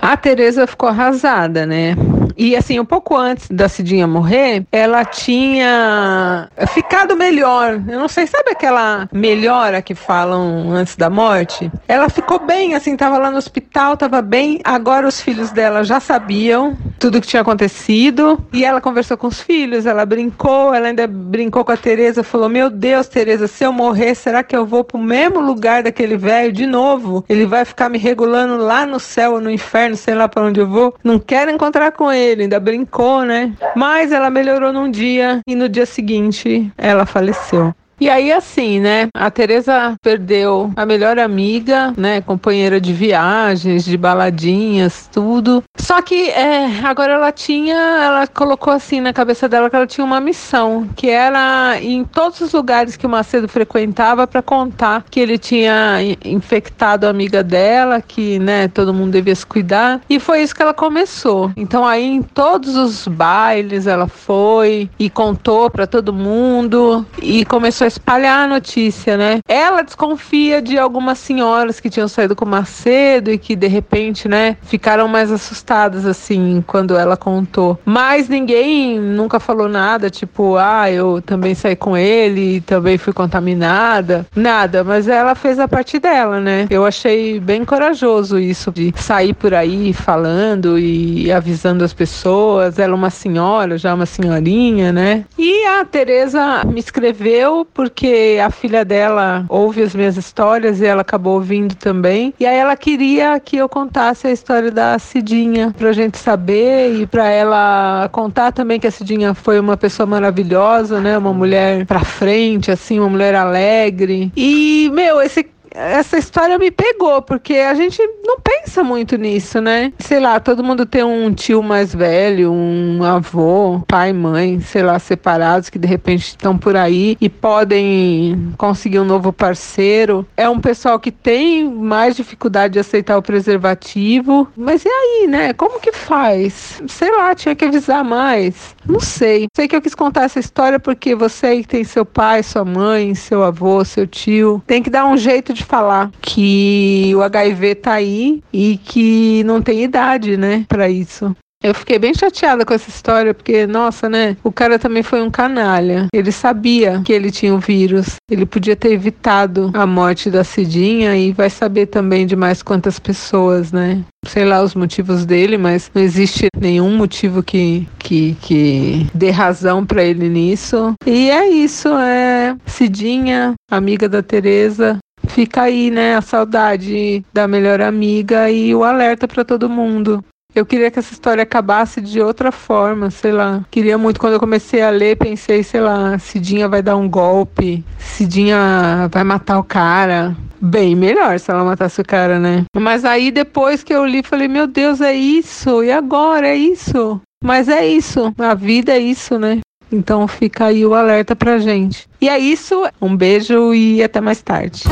A 0.00 0.16
Teresa 0.16 0.66
ficou 0.66 0.88
arrasada, 0.88 1.64
né? 1.64 1.94
E 2.36 2.56
assim, 2.56 2.80
um 2.80 2.84
pouco 2.84 3.16
antes 3.16 3.48
da 3.48 3.68
Cidinha 3.68 4.06
morrer, 4.06 4.66
ela 4.72 5.04
tinha 5.04 6.48
ficado 6.68 7.16
melhor. 7.16 7.80
Eu 7.86 8.00
não 8.00 8.08
sei, 8.08 8.26
sabe 8.26 8.50
aquela 8.50 9.08
melhora 9.12 9.80
que 9.80 9.94
falam 9.94 10.72
antes 10.72 10.96
da 10.96 11.08
morte? 11.08 11.70
Ela 11.86 12.08
ficou 12.08 12.40
bem, 12.40 12.74
assim, 12.74 12.96
tava 12.96 13.18
lá 13.18 13.30
no 13.30 13.36
hospital, 13.36 13.96
tava 13.96 14.20
bem. 14.20 14.60
Agora 14.64 15.06
os 15.06 15.20
filhos 15.20 15.52
dela 15.52 15.84
já 15.84 16.00
sabiam 16.00 16.76
tudo 16.98 17.20
que 17.20 17.26
tinha 17.26 17.42
acontecido. 17.42 18.44
E 18.52 18.64
ela 18.64 18.80
conversou 18.80 19.16
com 19.16 19.26
os 19.26 19.40
filhos, 19.40 19.86
ela 19.86 20.04
brincou, 20.04 20.74
ela 20.74 20.88
ainda 20.88 21.06
brincou 21.06 21.64
com 21.64 21.72
a 21.72 21.76
Teresa, 21.76 22.22
falou: 22.22 22.48
Meu 22.48 22.70
Deus, 22.70 23.08
Teresa, 23.08 23.46
se 23.46 23.64
eu 23.64 23.72
morrer, 23.72 24.14
será 24.14 24.42
que 24.42 24.56
eu 24.56 24.66
vou 24.66 24.84
pro 24.84 24.98
mesmo 24.98 25.40
lugar 25.40 25.82
daquele 25.82 26.16
velho 26.16 26.52
de 26.52 26.66
novo? 26.66 27.24
Ele 27.28 27.46
vai 27.46 27.64
ficar 27.64 27.88
me 27.88 27.98
regulando 27.98 28.56
lá 28.56 28.86
no 28.86 28.98
céu 28.98 29.34
ou 29.34 29.40
no 29.40 29.50
inferno, 29.50 29.96
sei 29.96 30.14
lá 30.14 30.28
para 30.28 30.44
onde 30.44 30.60
eu 30.60 30.66
vou. 30.66 30.94
Não 31.02 31.18
quero 31.18 31.50
encontrar 31.50 31.92
com 31.92 32.10
ele, 32.12 32.42
ainda 32.42 32.60
brincou, 32.60 33.22
né? 33.22 33.52
Mas 33.74 34.12
ela 34.12 34.30
melhorou 34.30 34.72
num 34.72 34.90
dia 34.90 35.40
e 35.46 35.54
no 35.54 35.68
dia 35.68 35.86
seguinte 35.86 36.72
ela 36.76 37.06
faleceu. 37.06 37.74
E 38.00 38.10
aí, 38.10 38.32
assim, 38.32 38.80
né? 38.80 39.08
A 39.14 39.30
Teresa 39.30 39.94
perdeu 40.02 40.72
a 40.76 40.84
melhor 40.84 41.18
amiga, 41.18 41.92
né? 41.96 42.20
Companheira 42.20 42.80
de 42.80 42.92
viagens, 42.92 43.84
de 43.84 43.96
baladinhas, 43.96 45.08
tudo. 45.12 45.62
Só 45.78 46.02
que 46.02 46.30
é, 46.30 46.80
agora 46.84 47.12
ela 47.12 47.30
tinha, 47.30 47.76
ela 47.76 48.26
colocou 48.26 48.72
assim 48.72 49.00
na 49.00 49.12
cabeça 49.12 49.48
dela 49.48 49.70
que 49.70 49.76
ela 49.76 49.86
tinha 49.86 50.04
uma 50.04 50.20
missão, 50.20 50.88
que 50.96 51.08
era 51.08 51.78
em 51.80 52.04
todos 52.04 52.40
os 52.40 52.52
lugares 52.52 52.96
que 52.96 53.06
o 53.06 53.08
Macedo 53.08 53.48
frequentava 53.48 54.26
para 54.26 54.42
contar 54.42 55.04
que 55.10 55.20
ele 55.20 55.38
tinha 55.38 55.98
infectado 56.24 57.06
a 57.06 57.10
amiga 57.10 57.42
dela, 57.42 58.00
que, 58.00 58.38
né, 58.38 58.68
todo 58.68 58.94
mundo 58.94 59.12
devia 59.12 59.34
se 59.34 59.46
cuidar. 59.46 60.00
E 60.08 60.18
foi 60.18 60.42
isso 60.42 60.54
que 60.54 60.62
ela 60.62 60.74
começou. 60.74 61.52
Então 61.56 61.86
aí 61.86 62.04
em 62.04 62.22
todos 62.22 62.76
os 62.76 63.06
bailes 63.06 63.86
ela 63.86 64.08
foi 64.08 64.90
e 64.98 65.08
contou 65.08 65.70
para 65.70 65.86
todo 65.86 66.12
mundo 66.12 67.06
e 67.22 67.44
começou 67.44 67.83
começou 67.84 67.86
a 67.86 67.88
espalhar 67.88 68.44
a 68.44 68.48
notícia, 68.48 69.16
né? 69.16 69.40
Ela 69.46 69.82
desconfia 69.82 70.62
de 70.62 70.78
algumas 70.78 71.18
senhoras 71.18 71.80
que 71.80 71.90
tinham 71.90 72.08
saído 72.08 72.34
com 72.34 72.44
o 72.44 72.48
Macedo 72.48 73.30
e 73.30 73.38
que 73.38 73.54
de 73.54 73.66
repente, 73.66 74.28
né, 74.28 74.56
ficaram 74.62 75.06
mais 75.06 75.30
assustadas 75.30 76.06
assim 76.06 76.62
quando 76.66 76.96
ela 76.96 77.16
contou. 77.16 77.78
Mas 77.84 78.28
ninguém 78.28 78.98
nunca 78.98 79.38
falou 79.38 79.68
nada, 79.68 80.08
tipo, 80.08 80.56
ah, 80.56 80.90
eu 80.90 81.20
também 81.20 81.54
saí 81.54 81.76
com 81.76 81.96
ele, 81.96 82.60
também 82.62 82.96
fui 82.96 83.12
contaminada, 83.12 84.26
nada. 84.34 84.82
Mas 84.82 85.08
ela 85.08 85.34
fez 85.34 85.58
a 85.58 85.68
parte 85.68 85.98
dela, 85.98 86.40
né? 86.40 86.66
Eu 86.70 86.86
achei 86.86 87.38
bem 87.40 87.64
corajoso 87.64 88.38
isso 88.38 88.70
de 88.72 88.92
sair 88.96 89.34
por 89.34 89.52
aí 89.52 89.92
falando 89.92 90.78
e 90.78 91.30
avisando 91.30 91.84
as 91.84 91.92
pessoas. 91.92 92.78
Ela 92.78 92.92
é 92.92 92.96
uma 92.96 93.10
senhora, 93.10 93.76
já 93.76 93.94
uma 93.94 94.06
senhorinha, 94.06 94.92
né? 94.92 95.24
E 95.36 95.66
a 95.66 95.84
Teresa 95.84 96.62
me 96.64 96.80
escreveu 96.80 97.66
porque 97.74 98.38
a 98.42 98.48
filha 98.50 98.84
dela 98.84 99.44
ouve 99.48 99.82
as 99.82 99.94
minhas 99.94 100.16
histórias 100.16 100.80
e 100.80 100.86
ela 100.86 101.02
acabou 101.02 101.34
ouvindo 101.34 101.74
também. 101.74 102.32
E 102.38 102.46
aí 102.46 102.56
ela 102.56 102.76
queria 102.76 103.38
que 103.40 103.56
eu 103.56 103.68
contasse 103.68 104.28
a 104.28 104.30
história 104.30 104.70
da 104.70 104.98
Cidinha 104.98 105.74
pra 105.76 105.92
gente 105.92 106.16
saber 106.16 106.94
e 106.94 107.06
pra 107.06 107.28
ela 107.28 108.08
contar 108.12 108.52
também 108.52 108.78
que 108.78 108.86
a 108.86 108.90
Cidinha 108.90 109.34
foi 109.34 109.58
uma 109.58 109.76
pessoa 109.76 110.06
maravilhosa, 110.06 111.00
né? 111.00 111.18
Uma 111.18 111.32
mulher 111.32 111.84
pra 111.84 112.00
frente, 112.00 112.70
assim, 112.70 113.00
uma 113.00 113.08
mulher 113.08 113.34
alegre. 113.34 114.32
E, 114.36 114.88
meu, 114.94 115.20
esse 115.20 115.53
essa 115.74 116.16
história 116.16 116.56
me 116.56 116.70
pegou, 116.70 117.20
porque 117.20 117.54
a 117.54 117.74
gente 117.74 118.00
não 118.24 118.38
pensa 118.38 118.84
muito 118.84 119.16
nisso, 119.16 119.60
né? 119.60 119.92
Sei 119.98 120.20
lá, 120.20 120.38
todo 120.38 120.62
mundo 120.62 120.86
tem 120.86 121.02
um 121.02 121.32
tio 121.34 121.62
mais 121.62 121.92
velho, 121.92 122.52
um 122.52 123.02
avô, 123.02 123.82
pai, 123.86 124.12
mãe, 124.12 124.60
sei 124.60 124.82
lá, 124.82 124.98
separados 124.98 125.68
que 125.68 125.78
de 125.78 125.88
repente 125.88 126.28
estão 126.28 126.56
por 126.56 126.76
aí 126.76 127.16
e 127.20 127.28
podem 127.28 128.52
conseguir 128.56 129.00
um 129.00 129.04
novo 129.04 129.32
parceiro. 129.32 130.26
É 130.36 130.48
um 130.48 130.60
pessoal 130.60 130.98
que 131.00 131.10
tem 131.10 131.68
mais 131.68 132.14
dificuldade 132.14 132.74
de 132.74 132.78
aceitar 132.78 133.18
o 133.18 133.22
preservativo. 133.22 134.48
Mas 134.56 134.84
e 134.84 134.88
aí, 134.88 135.26
né? 135.26 135.52
Como 135.52 135.80
que 135.80 135.92
faz? 135.92 136.80
Sei 136.86 137.10
lá, 137.10 137.34
tinha 137.34 137.54
que 137.54 137.64
avisar 137.64 138.04
mais. 138.04 138.76
Não 138.86 139.00
sei. 139.00 139.48
Sei 139.56 139.66
que 139.66 139.74
eu 139.74 139.82
quis 139.82 139.94
contar 139.94 140.24
essa 140.24 140.38
história 140.38 140.78
porque 140.78 141.14
você 141.16 141.46
aí 141.46 141.64
tem 141.64 141.82
seu 141.82 142.04
pai, 142.04 142.42
sua 142.42 142.64
mãe, 142.64 143.14
seu 143.14 143.42
avô, 143.42 143.84
seu 143.84 144.06
tio, 144.06 144.62
tem 144.66 144.82
que 144.82 144.90
dar 144.90 145.06
um 145.06 145.16
jeito 145.16 145.52
de 145.52 145.63
falar 145.64 146.10
que 146.20 147.12
o 147.14 147.22
HIV 147.22 147.74
tá 147.76 147.94
aí 147.94 148.42
e 148.52 148.78
que 148.78 149.42
não 149.44 149.60
tem 149.60 149.82
idade, 149.82 150.36
né, 150.36 150.64
para 150.68 150.88
isso. 150.88 151.34
Eu 151.64 151.72
fiquei 151.72 151.98
bem 151.98 152.12
chateada 152.12 152.62
com 152.62 152.74
essa 152.74 152.90
história, 152.90 153.32
porque, 153.32 153.66
nossa, 153.66 154.06
né? 154.06 154.36
O 154.44 154.52
cara 154.52 154.78
também 154.78 155.02
foi 155.02 155.22
um 155.22 155.30
canalha. 155.30 156.08
Ele 156.12 156.30
sabia 156.30 157.00
que 157.02 157.10
ele 157.10 157.30
tinha 157.30 157.54
o 157.54 157.58
vírus. 157.58 158.16
Ele 158.30 158.44
podia 158.44 158.76
ter 158.76 158.92
evitado 158.92 159.70
a 159.72 159.86
morte 159.86 160.30
da 160.30 160.44
Cidinha 160.44 161.16
e 161.16 161.32
vai 161.32 161.48
saber 161.48 161.86
também 161.86 162.26
de 162.26 162.36
mais 162.36 162.62
quantas 162.62 162.98
pessoas, 162.98 163.72
né? 163.72 164.04
Sei 164.26 164.44
lá 164.44 164.62
os 164.62 164.74
motivos 164.74 165.24
dele, 165.24 165.56
mas 165.56 165.90
não 165.94 166.02
existe 166.02 166.48
nenhum 166.60 166.98
motivo 166.98 167.42
que, 167.42 167.88
que, 167.98 168.36
que 168.42 169.06
dê 169.14 169.30
razão 169.30 169.86
para 169.86 170.04
ele 170.04 170.28
nisso. 170.28 170.92
E 171.06 171.30
é 171.30 171.48
isso, 171.48 171.88
é 171.88 172.54
Cidinha, 172.66 173.54
amiga 173.70 174.06
da 174.06 174.22
Teresa, 174.22 174.98
fica 175.28 175.62
aí, 175.62 175.90
né, 175.90 176.16
a 176.16 176.20
saudade 176.20 177.24
da 177.32 177.46
melhor 177.48 177.80
amiga 177.80 178.50
e 178.50 178.74
o 178.74 178.84
alerta 178.84 179.26
para 179.26 179.44
todo 179.44 179.68
mundo. 179.68 180.24
Eu 180.54 180.64
queria 180.64 180.88
que 180.88 181.00
essa 181.00 181.12
história 181.12 181.42
acabasse 181.42 182.00
de 182.00 182.20
outra 182.20 182.52
forma, 182.52 183.10
sei 183.10 183.32
lá. 183.32 183.64
Queria 183.72 183.98
muito, 183.98 184.20
quando 184.20 184.34
eu 184.34 184.40
comecei 184.40 184.82
a 184.82 184.90
ler, 184.90 185.16
pensei, 185.16 185.64
sei 185.64 185.80
lá, 185.80 186.16
Cidinha 186.16 186.68
vai 186.68 186.80
dar 186.80 186.94
um 186.94 187.08
golpe, 187.08 187.84
Cidinha 187.98 189.08
vai 189.10 189.24
matar 189.24 189.58
o 189.58 189.64
cara. 189.64 190.36
Bem 190.60 190.94
melhor 190.94 191.40
se 191.40 191.50
ela 191.50 191.64
matasse 191.64 192.00
o 192.00 192.04
cara, 192.04 192.38
né? 192.38 192.64
Mas 192.76 193.04
aí 193.04 193.32
depois 193.32 193.82
que 193.82 193.92
eu 193.92 194.06
li, 194.06 194.22
falei, 194.22 194.46
meu 194.46 194.68
Deus, 194.68 195.00
é 195.00 195.12
isso? 195.12 195.82
E 195.82 195.90
agora? 195.90 196.46
É 196.46 196.54
isso? 196.54 197.20
Mas 197.42 197.68
é 197.68 197.84
isso. 197.84 198.32
A 198.38 198.54
vida 198.54 198.92
é 198.92 198.98
isso, 198.98 199.38
né? 199.38 199.58
Então 199.90 200.26
fica 200.26 200.66
aí 200.66 200.86
o 200.86 200.94
alerta 200.94 201.36
pra 201.36 201.58
gente. 201.58 202.08
E 202.20 202.28
é 202.28 202.38
isso. 202.38 202.88
Um 203.02 203.16
beijo 203.16 203.74
e 203.74 204.02
até 204.02 204.20
mais 204.20 204.40
tarde. 204.40 204.84